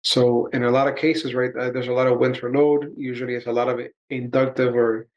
So 0.02 0.46
in 0.46 0.64
a 0.64 0.70
lot 0.70 0.88
of 0.88 0.96
cases, 0.96 1.34
right, 1.34 1.50
uh, 1.56 1.70
there's 1.70 1.88
a 1.88 1.92
lot 1.92 2.06
of 2.06 2.18
winter 2.18 2.50
load. 2.50 2.92
Usually, 2.96 3.34
it's 3.34 3.46
a 3.46 3.52
lot 3.52 3.68
of 3.68 3.80
inductive 4.10 4.74
or 4.74 5.08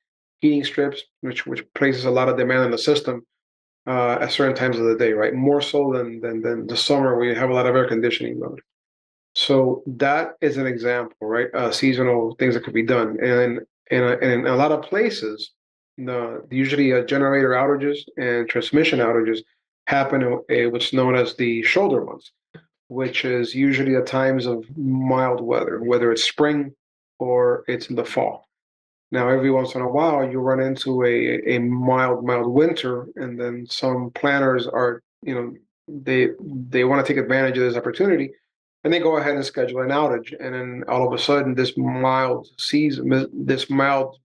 heating 0.42 0.64
strips, 0.66 1.04
which 1.22 1.46
which 1.46 1.64
places 1.74 2.06
a 2.06 2.12
lot 2.12 2.30
of 2.30 2.38
demand 2.38 2.64
on 2.66 2.72
the 2.72 2.78
system. 2.78 3.26
uh, 3.88 4.18
at 4.22 4.32
certain 4.32 4.56
times 4.56 4.78
of 4.78 4.86
the 4.86 4.98
day, 4.98 5.14
right? 5.14 5.34
More 5.34 5.62
so 5.62 5.92
than 5.94 6.20
than 6.22 6.42
than 6.42 6.68
the 6.68 6.78
summer 6.78 7.16
where 7.18 7.26
you 7.30 7.36
have 7.36 7.50
a 7.50 7.54
lot 7.54 7.66
of 7.68 7.76
air 7.76 7.88
conditioning 7.88 8.40
load. 8.40 8.62
So 9.36 9.84
that 9.88 10.34
is 10.42 10.58
an 10.58 10.68
example, 10.68 11.16
right? 11.22 11.50
Uh, 11.54 11.72
seasonal 11.72 12.36
things 12.40 12.56
that 12.56 12.64
could 12.64 12.74
be 12.74 12.84
done, 12.86 13.18
and 13.24 13.62
in 13.92 14.04
a, 14.04 14.18
in 14.18 14.48
a 14.48 14.56
lot 14.56 14.72
of 14.72 14.82
places, 14.84 15.52
the 15.98 16.46
usually 16.52 16.94
uh, 16.94 17.02
generator 17.02 17.50
outages 17.50 18.00
and 18.18 18.48
transmission 18.48 19.00
outages 19.00 19.40
happen 19.88 20.42
in 20.50 20.72
what's 20.72 20.94
known 20.94 21.16
as 21.16 21.36
the 21.36 21.64
shoulder 21.64 22.04
months, 22.04 22.32
which 22.90 23.26
is 23.26 23.56
usually 23.56 23.96
at 23.96 24.06
times 24.06 24.46
of 24.46 24.66
mild 24.78 25.42
weather, 25.42 25.82
whether 25.82 26.12
it's 26.12 26.24
spring 26.24 26.74
or 27.20 27.64
it's 27.68 27.90
in 27.90 27.96
the 27.96 28.06
fall. 28.06 28.48
Now, 29.12 29.30
every 29.30 29.52
once 29.52 29.74
in 29.74 29.82
a 29.82 29.88
while, 29.88 30.30
you 30.30 30.40
run 30.40 30.60
into 30.60 31.04
a, 31.04 31.56
a 31.56 31.60
mild, 31.60 32.26
mild 32.26 32.54
winter, 32.54 33.08
and 33.16 33.40
then 33.40 33.66
some 33.70 34.12
planners 34.12 34.68
are, 34.68 35.02
you 35.24 35.34
know, 35.34 35.54
they 35.88 36.32
they 36.42 36.84
want 36.84 37.06
to 37.06 37.14
take 37.14 37.22
advantage 37.22 37.58
of 37.58 37.64
this 37.64 37.78
opportunity, 37.78 38.32
and 38.84 38.94
they 38.94 39.00
go 39.00 39.16
ahead 39.16 39.36
and 39.36 39.46
schedule 39.46 39.80
an 39.82 39.90
outage, 39.90 40.34
and 40.38 40.54
then 40.54 40.84
all 40.90 41.08
of 41.08 41.14
a 41.14 41.18
sudden, 41.18 41.56
this 41.56 41.78
mild 41.78 42.50
season, 42.58 43.30
this 43.34 43.70
mild 43.70 44.18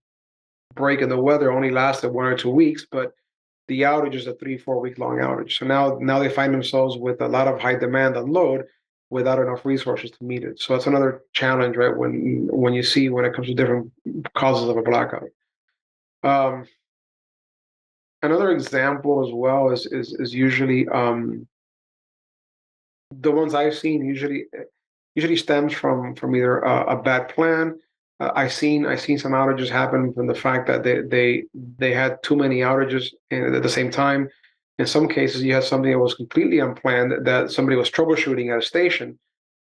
break 0.75 1.01
in 1.01 1.09
the 1.09 1.19
weather 1.19 1.51
only 1.51 1.71
lasted 1.71 2.09
one 2.09 2.25
or 2.25 2.37
two 2.37 2.49
weeks, 2.49 2.85
but 2.89 3.13
the 3.67 3.81
outage 3.81 4.15
is 4.15 4.27
a 4.27 4.33
three, 4.35 4.57
four 4.57 4.79
week 4.79 4.97
long 4.97 5.17
outage. 5.17 5.57
So 5.57 5.65
now, 5.65 5.97
now 6.01 6.19
they 6.19 6.29
find 6.29 6.53
themselves 6.53 6.97
with 6.97 7.21
a 7.21 7.27
lot 7.27 7.47
of 7.47 7.59
high 7.59 7.75
demand 7.75 8.17
and 8.17 8.31
load, 8.31 8.65
without 9.13 9.39
enough 9.39 9.63
resources 9.63 10.09
to 10.09 10.23
meet 10.23 10.43
it. 10.43 10.59
So 10.59 10.73
that's 10.73 10.87
another 10.87 11.21
challenge, 11.33 11.77
right? 11.77 11.95
When 11.95 12.47
when 12.51 12.73
you 12.73 12.81
see 12.81 13.09
when 13.09 13.25
it 13.25 13.33
comes 13.33 13.47
to 13.47 13.53
different 13.53 13.91
causes 14.33 14.67
of 14.67 14.75
a 14.75 14.81
blackout. 14.81 15.29
Um, 16.23 16.67
another 18.23 18.51
example 18.51 19.25
as 19.25 19.31
well 19.31 19.69
is 19.69 19.85
is 19.85 20.13
is 20.13 20.33
usually 20.33 20.87
um, 20.87 21.47
the 23.11 23.31
ones 23.31 23.53
I've 23.53 23.77
seen 23.77 24.03
usually 24.03 24.45
usually 25.13 25.37
stems 25.37 25.73
from 25.73 26.15
from 26.15 26.35
either 26.35 26.59
a, 26.59 26.97
a 26.97 27.01
bad 27.01 27.29
plan. 27.29 27.79
Uh, 28.19 28.31
I 28.35 28.47
seen 28.47 28.85
I 28.85 28.95
seen 28.95 29.17
some 29.17 29.31
outages 29.31 29.69
happen 29.69 30.13
from 30.13 30.27
the 30.27 30.35
fact 30.35 30.67
that 30.67 30.83
they 30.83 31.01
they 31.01 31.43
they 31.77 31.93
had 31.93 32.21
too 32.23 32.35
many 32.35 32.57
outages 32.59 33.07
at 33.31 33.63
the 33.63 33.69
same 33.69 33.91
time. 33.91 34.29
In 34.79 34.87
some 34.87 35.07
cases, 35.07 35.43
you 35.43 35.53
had 35.53 35.63
something 35.63 35.91
that 35.91 35.99
was 35.99 36.15
completely 36.15 36.59
unplanned 36.59 37.25
that 37.25 37.51
somebody 37.51 37.75
was 37.75 37.91
troubleshooting 37.91 38.51
at 38.51 38.59
a 38.59 38.61
station, 38.61 39.19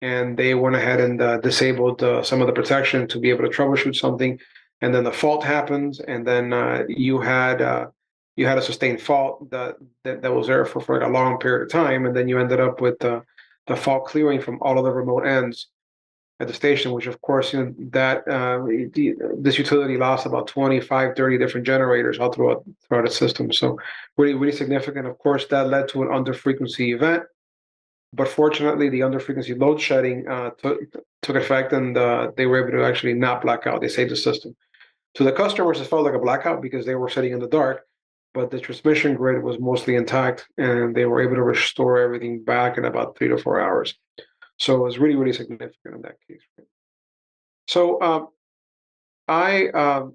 and 0.00 0.37
they 0.37 0.55
went 0.55 0.76
ahead 0.76 1.00
and 1.00 1.20
uh, 1.20 1.38
disabled 1.38 2.02
uh, 2.02 2.22
some 2.22 2.40
of 2.40 2.46
the 2.46 2.52
protection 2.52 3.09
to 3.09 3.18
be 3.18 3.31
able 3.31 3.44
to 3.44 3.57
troubleshoot 3.57 3.96
something, 3.96 4.38
and 4.81 4.94
then 4.94 5.05
the 5.05 5.12
fault 5.12 5.44
happens, 5.44 6.00
and 6.00 6.26
then 6.26 6.52
uh, 6.52 6.85
you 6.88 7.20
had 7.20 7.61
uh, 7.62 7.87
you 8.37 8.46
had 8.46 8.59
a 8.59 8.62
sustained 8.62 9.00
fault 9.00 9.50
that, 9.50 9.76
that 10.05 10.22
that 10.22 10.33
was 10.33 10.46
there 10.46 10.64
for, 10.64 10.81
for 10.81 10.98
like 10.98 11.09
a 11.09 11.12
long 11.12 11.38
period 11.38 11.62
of 11.62 11.70
time, 11.70 12.07
and 12.07 12.16
then 12.16 12.28
you 12.28 12.38
ended 12.38 12.61
up 12.61 12.81
with 12.81 12.98
the 12.98 13.22
the 13.68 13.76
fault 13.76 14.07
clearing 14.07 14.40
from 14.40 14.59
all 14.61 14.78
of 14.78 14.85
the 14.85 14.90
remote 14.90 15.24
ends 15.24 15.68
at 16.40 16.49
the 16.49 16.55
station, 16.55 16.92
which 16.92 17.07
of 17.07 17.21
course, 17.21 17.53
you 17.53 17.61
know, 17.61 17.75
that 17.90 18.27
uh, 18.27 18.64
this 19.38 19.59
utility 19.59 19.97
lost 19.97 20.27
about 20.27 20.49
25, 20.49 21.14
30 21.16 21.38
different 21.38 21.66
generators 21.66 22.18
all 22.18 22.33
throughout 22.33 22.64
throughout 22.83 23.05
the 23.05 23.11
system. 23.11 23.53
So 23.53 23.79
really, 24.16 24.35
really 24.35 24.53
significant. 24.53 25.07
Of 25.07 25.18
course, 25.18 25.47
that 25.47 25.68
led 25.68 25.88
to 25.88 26.03
an 26.03 26.12
under 26.12 26.35
frequency 26.35 26.92
event. 26.92 27.25
But 28.14 28.29
fortunately, 28.29 28.90
the 28.90 29.03
under 29.03 29.21
frequency 29.21 29.55
load 29.55 29.81
shedding 29.81 30.29
uh, 30.29 30.51
took 30.51 30.81
took 31.23 31.37
effect, 31.37 31.73
and 31.73 31.97
uh, 31.97 32.33
they 32.37 32.47
were 32.47 32.61
able 32.61 32.77
to 32.79 32.85
actually 32.85 33.14
not 33.14 33.42
black 33.42 33.66
out. 33.66 33.81
They 33.81 33.88
saved 33.88 34.11
the 34.11 34.16
system. 34.16 34.55
To 35.14 35.25
the 35.25 35.33
customers, 35.33 35.81
it 35.81 35.87
felt 35.87 36.05
like 36.05 36.14
a 36.14 36.18
blackout 36.18 36.62
because 36.62 36.87
they 36.87 36.95
were 36.95 37.09
sitting 37.09 37.33
in 37.33 37.38
the 37.38 37.49
dark, 37.49 37.83
but 38.35 38.51
the 38.51 38.59
transmission 38.59 39.14
grid 39.14 39.42
was 39.42 39.59
mostly 39.59 39.95
intact, 39.95 40.49
and 40.59 40.95
they 40.95 41.05
were 41.05 41.23
able 41.23 41.37
to 41.37 41.42
restore 41.42 41.99
everything 41.99 42.42
back 42.42 42.79
in 42.79 42.85
about 42.85 43.16
three 43.16 43.29
to 43.29 43.38
four 43.38 43.61
hours. 43.61 43.95
So 44.62 44.77
it 44.77 44.79
was 44.79 44.96
really, 44.96 45.16
really 45.16 45.33
significant 45.33 45.96
in 45.96 46.03
that 46.03 46.18
case. 46.29 46.40
So 47.66 48.01
um, 48.01 48.29
I, 49.27 49.66
um, 49.70 50.14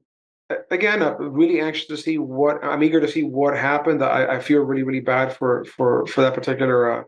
again, 0.71 1.03
I'm 1.03 1.33
really 1.33 1.59
anxious 1.59 1.87
to 1.87 1.97
see 1.97 2.17
what 2.17 2.63
I'm 2.63 2.81
eager 2.81 3.01
to 3.01 3.09
see 3.09 3.23
what 3.23 3.57
happened. 3.57 4.01
I, 4.01 4.37
I 4.37 4.39
feel 4.39 4.61
really, 4.61 4.83
really 4.83 5.01
bad 5.01 5.33
for 5.35 5.65
for 5.65 6.07
for 6.07 6.21
that 6.21 6.33
particular 6.33 6.79
uh, 6.89 7.03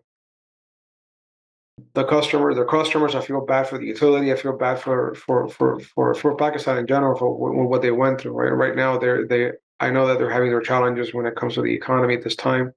the 1.94 2.04
customer, 2.04 2.54
the 2.54 2.66
customers. 2.66 3.16
I 3.16 3.22
feel 3.22 3.46
bad 3.46 3.70
for 3.70 3.78
the 3.78 3.86
utility. 3.86 4.34
I 4.34 4.36
feel 4.36 4.58
bad 4.58 4.82
for 4.82 5.16
for 5.16 5.48
for 5.48 5.80
for 5.80 6.14
for 6.16 6.36
Pakistan 6.36 6.78
in 6.78 6.88
general 6.88 7.18
for 7.18 7.30
what 7.70 7.82
they 7.82 7.92
went 7.92 8.20
through. 8.20 8.34
Right, 8.34 8.52
right 8.52 8.76
now, 8.76 8.98
they're 8.98 9.26
they. 9.26 9.52
I 9.80 9.92
know 9.92 10.06
that 10.08 10.18
they're 10.18 10.30
having 10.30 10.50
their 10.50 10.60
challenges 10.60 11.14
when 11.14 11.26
it 11.26 11.38
comes 11.38 11.54
to 11.54 11.62
the 11.62 11.74
economy 11.74 12.16
at 12.16 12.22
this 12.22 12.36
time, 12.36 12.74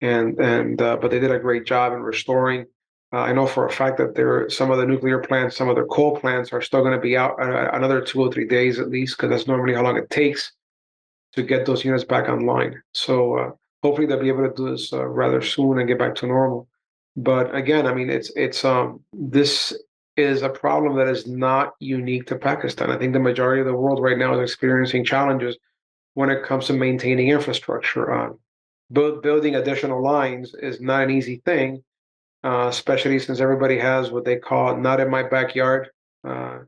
and 0.00 0.40
and 0.40 0.80
uh, 0.80 0.96
but 0.96 1.10
they 1.10 1.20
did 1.20 1.30
a 1.30 1.38
great 1.38 1.66
job 1.66 1.92
in 1.92 2.00
restoring 2.00 2.64
uh, 3.12 3.20
I 3.20 3.32
know 3.32 3.46
for 3.46 3.66
a 3.66 3.72
fact 3.72 3.96
that 3.98 4.14
there 4.14 4.48
some 4.50 4.70
of 4.70 4.78
the 4.78 4.86
nuclear 4.86 5.18
plants, 5.18 5.56
some 5.56 5.68
of 5.68 5.76
the 5.76 5.84
coal 5.84 6.18
plants 6.18 6.52
are 6.52 6.60
still 6.60 6.80
going 6.80 6.94
to 6.94 7.00
be 7.00 7.16
out 7.16 7.40
uh, 7.40 7.70
another 7.72 8.00
two 8.00 8.20
or 8.20 8.30
three 8.30 8.46
days 8.46 8.78
at 8.78 8.90
least, 8.90 9.16
because 9.16 9.30
that's 9.30 9.46
normally 9.46 9.74
how 9.74 9.82
long 9.82 9.96
it 9.96 10.10
takes 10.10 10.52
to 11.32 11.42
get 11.42 11.64
those 11.64 11.84
units 11.84 12.04
back 12.04 12.28
online. 12.28 12.82
So 12.92 13.38
uh, 13.38 13.50
hopefully 13.82 14.06
they'll 14.06 14.20
be 14.20 14.28
able 14.28 14.48
to 14.48 14.54
do 14.54 14.70
this 14.70 14.92
uh, 14.92 15.06
rather 15.06 15.40
soon 15.40 15.78
and 15.78 15.88
get 15.88 15.98
back 15.98 16.14
to 16.16 16.26
normal. 16.26 16.68
But 17.16 17.54
again, 17.54 17.86
I 17.86 17.94
mean, 17.94 18.10
it's 18.10 18.30
it's 18.36 18.64
um 18.64 19.00
this 19.12 19.76
is 20.16 20.42
a 20.42 20.48
problem 20.48 20.96
that 20.96 21.08
is 21.08 21.26
not 21.26 21.74
unique 21.78 22.26
to 22.26 22.36
Pakistan. 22.36 22.90
I 22.90 22.98
think 22.98 23.12
the 23.12 23.20
majority 23.20 23.60
of 23.60 23.66
the 23.66 23.74
world 23.74 24.02
right 24.02 24.18
now 24.18 24.38
is 24.38 24.50
experiencing 24.50 25.04
challenges 25.04 25.56
when 26.14 26.28
it 26.28 26.44
comes 26.44 26.66
to 26.66 26.72
maintaining 26.72 27.28
infrastructure. 27.28 28.12
On 28.12 28.38
build, 28.92 29.22
building 29.22 29.54
additional 29.54 30.02
lines 30.02 30.54
is 30.60 30.80
not 30.80 31.04
an 31.04 31.10
easy 31.10 31.40
thing 31.44 31.82
uh, 32.44 32.66
especially 32.68 33.18
since 33.18 33.40
everybody 33.40 33.78
has 33.78 34.10
what 34.10 34.24
they 34.24 34.36
call 34.36 34.76
"not 34.76 35.00
in 35.00 35.10
my 35.10 35.22
backyard." 35.22 35.90
Uh, 36.24 36.60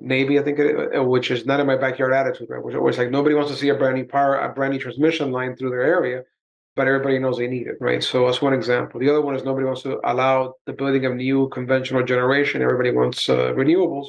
NIMBY, 0.00 0.40
I 0.40 0.44
think, 0.44 0.58
it, 0.58 0.96
uh, 0.96 1.02
which 1.02 1.30
is 1.30 1.46
not 1.46 1.58
in 1.58 1.66
my 1.66 1.76
backyard 1.76 2.12
attitude, 2.12 2.48
right? 2.48 2.62
Which, 2.62 2.76
which 2.76 2.98
like 2.98 3.10
nobody 3.10 3.34
wants 3.34 3.50
to 3.50 3.56
see 3.56 3.70
a 3.70 3.74
brand 3.74 3.96
new 3.96 4.04
power, 4.04 4.36
a 4.36 4.52
brand 4.52 4.72
new 4.72 4.78
transmission 4.78 5.32
line 5.32 5.56
through 5.56 5.70
their 5.70 5.82
area, 5.82 6.22
but 6.76 6.86
everybody 6.86 7.18
knows 7.18 7.38
they 7.38 7.48
need 7.48 7.66
it, 7.66 7.76
right? 7.80 8.02
So 8.02 8.26
that's 8.26 8.40
one 8.40 8.54
example. 8.54 9.00
The 9.00 9.10
other 9.10 9.20
one 9.20 9.34
is 9.34 9.42
nobody 9.42 9.66
wants 9.66 9.82
to 9.82 10.00
allow 10.04 10.54
the 10.66 10.72
building 10.72 11.06
of 11.06 11.14
new 11.14 11.48
conventional 11.48 12.04
generation. 12.04 12.62
Everybody 12.62 12.92
wants 12.92 13.28
uh, 13.28 13.52
renewables, 13.54 14.06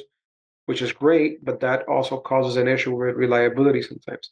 which 0.66 0.82
is 0.82 0.92
great, 0.92 1.44
but 1.44 1.60
that 1.60 1.88
also 1.88 2.18
causes 2.18 2.56
an 2.56 2.68
issue 2.68 2.94
with 2.94 3.16
reliability 3.16 3.82
sometimes. 3.82 4.30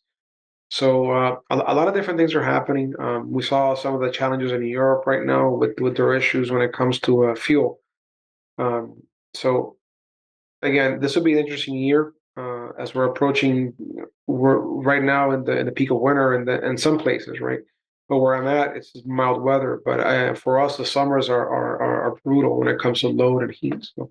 So 0.71 1.11
uh, 1.11 1.37
a, 1.51 1.57
a, 1.57 1.75
lot 1.75 1.89
of 1.89 1.95
different 1.95 2.19
things 2.19 2.33
are 2.35 2.45
happening. 2.45 2.95
Um, 3.01 3.33
we 3.33 3.43
saw 3.43 3.75
some 3.75 3.93
of 3.93 4.01
the 4.01 4.11
challenges 4.11 4.53
in 4.53 4.65
Europe 4.65 5.05
right 5.05 5.25
now 5.25 5.51
with 5.51 5.79
with 5.81 5.97
their 5.97 6.15
issues 6.15 6.53
when 6.53 6.63
it 6.63 6.73
comes 6.73 7.01
to 7.01 7.25
uh, 7.27 7.35
fuel. 7.35 7.81
Um, 8.57 9.03
so 9.35 9.77
again, 10.63 11.01
this 11.01 11.17
will 11.17 11.25
be 11.25 11.33
an 11.33 11.41
interesting 11.41 11.75
year 11.75 12.13
uh, 12.37 12.69
as 12.79 12.95
we're 12.95 13.11
approaching. 13.11 13.75
We're 14.29 14.59
right 14.59 15.03
now 15.03 15.33
in 15.33 15.43
the 15.43 15.59
in 15.59 15.67
the 15.67 15.73
peak 15.73 15.91
of 15.91 15.99
winter 15.99 16.35
in 16.35 16.49
in 16.49 16.79
some 16.79 16.99
places, 16.99 17.41
right? 17.41 17.61
But 18.11 18.19
where 18.19 18.35
I'm 18.35 18.49
at, 18.49 18.77
it's 18.77 18.91
mild 19.07 19.41
weather. 19.41 19.81
But 19.85 20.01
I, 20.01 20.35
for 20.35 20.61
us, 20.61 20.77
the 20.77 20.85
summers 20.85 21.29
are, 21.29 21.49
are 21.49 21.81
are 21.81 22.17
brutal 22.25 22.59
when 22.59 22.67
it 22.67 22.81
comes 22.81 23.01
to 23.01 23.09
load 23.09 23.45
and 23.45 23.53
heat. 23.53 23.89
So, 23.95 24.11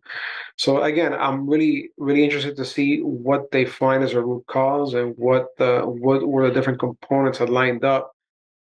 so 0.55 0.83
again, 0.83 1.13
I'm 1.13 1.49
really 1.49 1.91
really 1.97 2.23
interested 2.23 2.55
to 2.55 2.63
see 2.63 3.01
what 3.01 3.51
they 3.51 3.65
find 3.65 4.01
as 4.01 4.13
a 4.13 4.21
root 4.23 4.45
cause 4.47 4.93
and 4.93 5.13
what 5.17 5.47
the 5.57 5.81
what 5.81 6.25
were 6.25 6.47
the 6.47 6.53
different 6.53 6.79
components 6.79 7.39
that 7.39 7.49
lined 7.49 7.83
up 7.83 8.15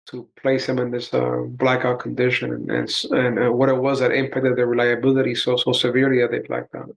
to 0.07 0.27
place 0.35 0.67
them 0.67 0.79
in 0.79 0.91
this 0.91 1.13
uh, 1.13 1.43
blackout 1.47 2.01
condition 2.01 2.51
and 2.51 2.69
and, 2.69 2.89
and 3.13 3.39
uh, 3.39 3.51
what 3.53 3.69
it 3.69 3.77
was 3.77 4.01
that 4.01 4.11
impacted 4.11 4.57
their 4.57 4.67
reliability 4.67 5.33
so 5.33 5.55
so 5.55 5.71
severely 5.71 6.19
that 6.19 6.31
they 6.31 6.39
blacked 6.39 6.75
out. 6.75 6.93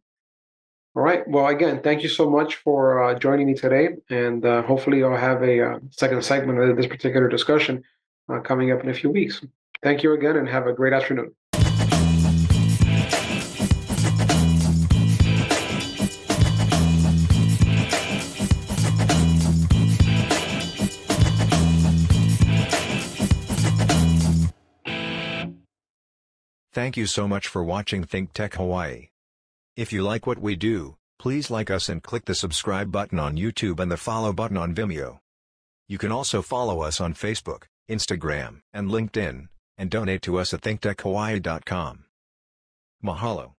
All 0.97 1.03
right. 1.05 1.23
Well, 1.29 1.47
again, 1.47 1.83
thank 1.83 2.03
you 2.03 2.09
so 2.09 2.29
much 2.29 2.57
for 2.57 3.05
uh, 3.05 3.17
joining 3.17 3.47
me 3.47 3.55
today, 3.55 3.91
and 4.11 4.45
uh, 4.45 4.63
hopefully, 4.63 5.05
I'll 5.05 5.17
have 5.17 5.43
a 5.45 5.55
uh, 5.61 5.79
second 5.91 6.25
segment 6.25 6.59
of 6.59 6.77
this 6.77 6.89
particular 6.89 7.29
discussion 7.29 7.85
uh, 8.29 8.41
coming 8.41 8.73
up 8.73 8.83
in 8.83 8.91
a 8.91 8.95
few 8.95 9.11
weeks. 9.11 9.43
Thank 9.83 10.03
you 10.03 10.13
again 10.13 10.37
and 10.37 10.49
have 10.49 10.67
a 10.67 10.73
great 10.73 10.93
afternoon. 10.93 11.35
Thank 26.73 26.97
you 26.97 27.07
so 27.07 27.29
much 27.29 27.47
for 27.47 27.63
watching 27.63 28.03
Think 28.03 28.33
Tech 28.33 28.55
Hawaii. 28.55 29.11
If 29.77 29.93
you 29.93 30.03
like 30.03 30.27
what 30.27 30.41
we 30.41 30.57
do, 30.57 30.97
please 31.21 31.49
like 31.49 31.71
us 31.71 31.89
and 31.89 32.03
click 32.03 32.25
the 32.25 32.35
subscribe 32.35 32.91
button 32.91 33.21
on 33.21 33.37
YouTube 33.37 33.79
and 33.79 33.93
the 33.93 33.97
follow 33.97 34.33
button 34.33 34.57
on 34.57 34.75
Vimeo. 34.75 35.21
You 35.87 35.99
can 35.99 36.11
also 36.11 36.43
follow 36.43 36.83
us 36.83 37.01
on 37.01 37.15
Facebook. 37.15 37.65
Instagram, 37.89 38.61
and 38.73 38.91
LinkedIn, 38.91 39.49
and 39.79 39.91
donate 39.91 40.23
to 40.23 40.39
us 40.39 40.55
at 40.55 40.61
thinktechhawaii.com. 40.61 42.05
Mahalo. 43.05 43.54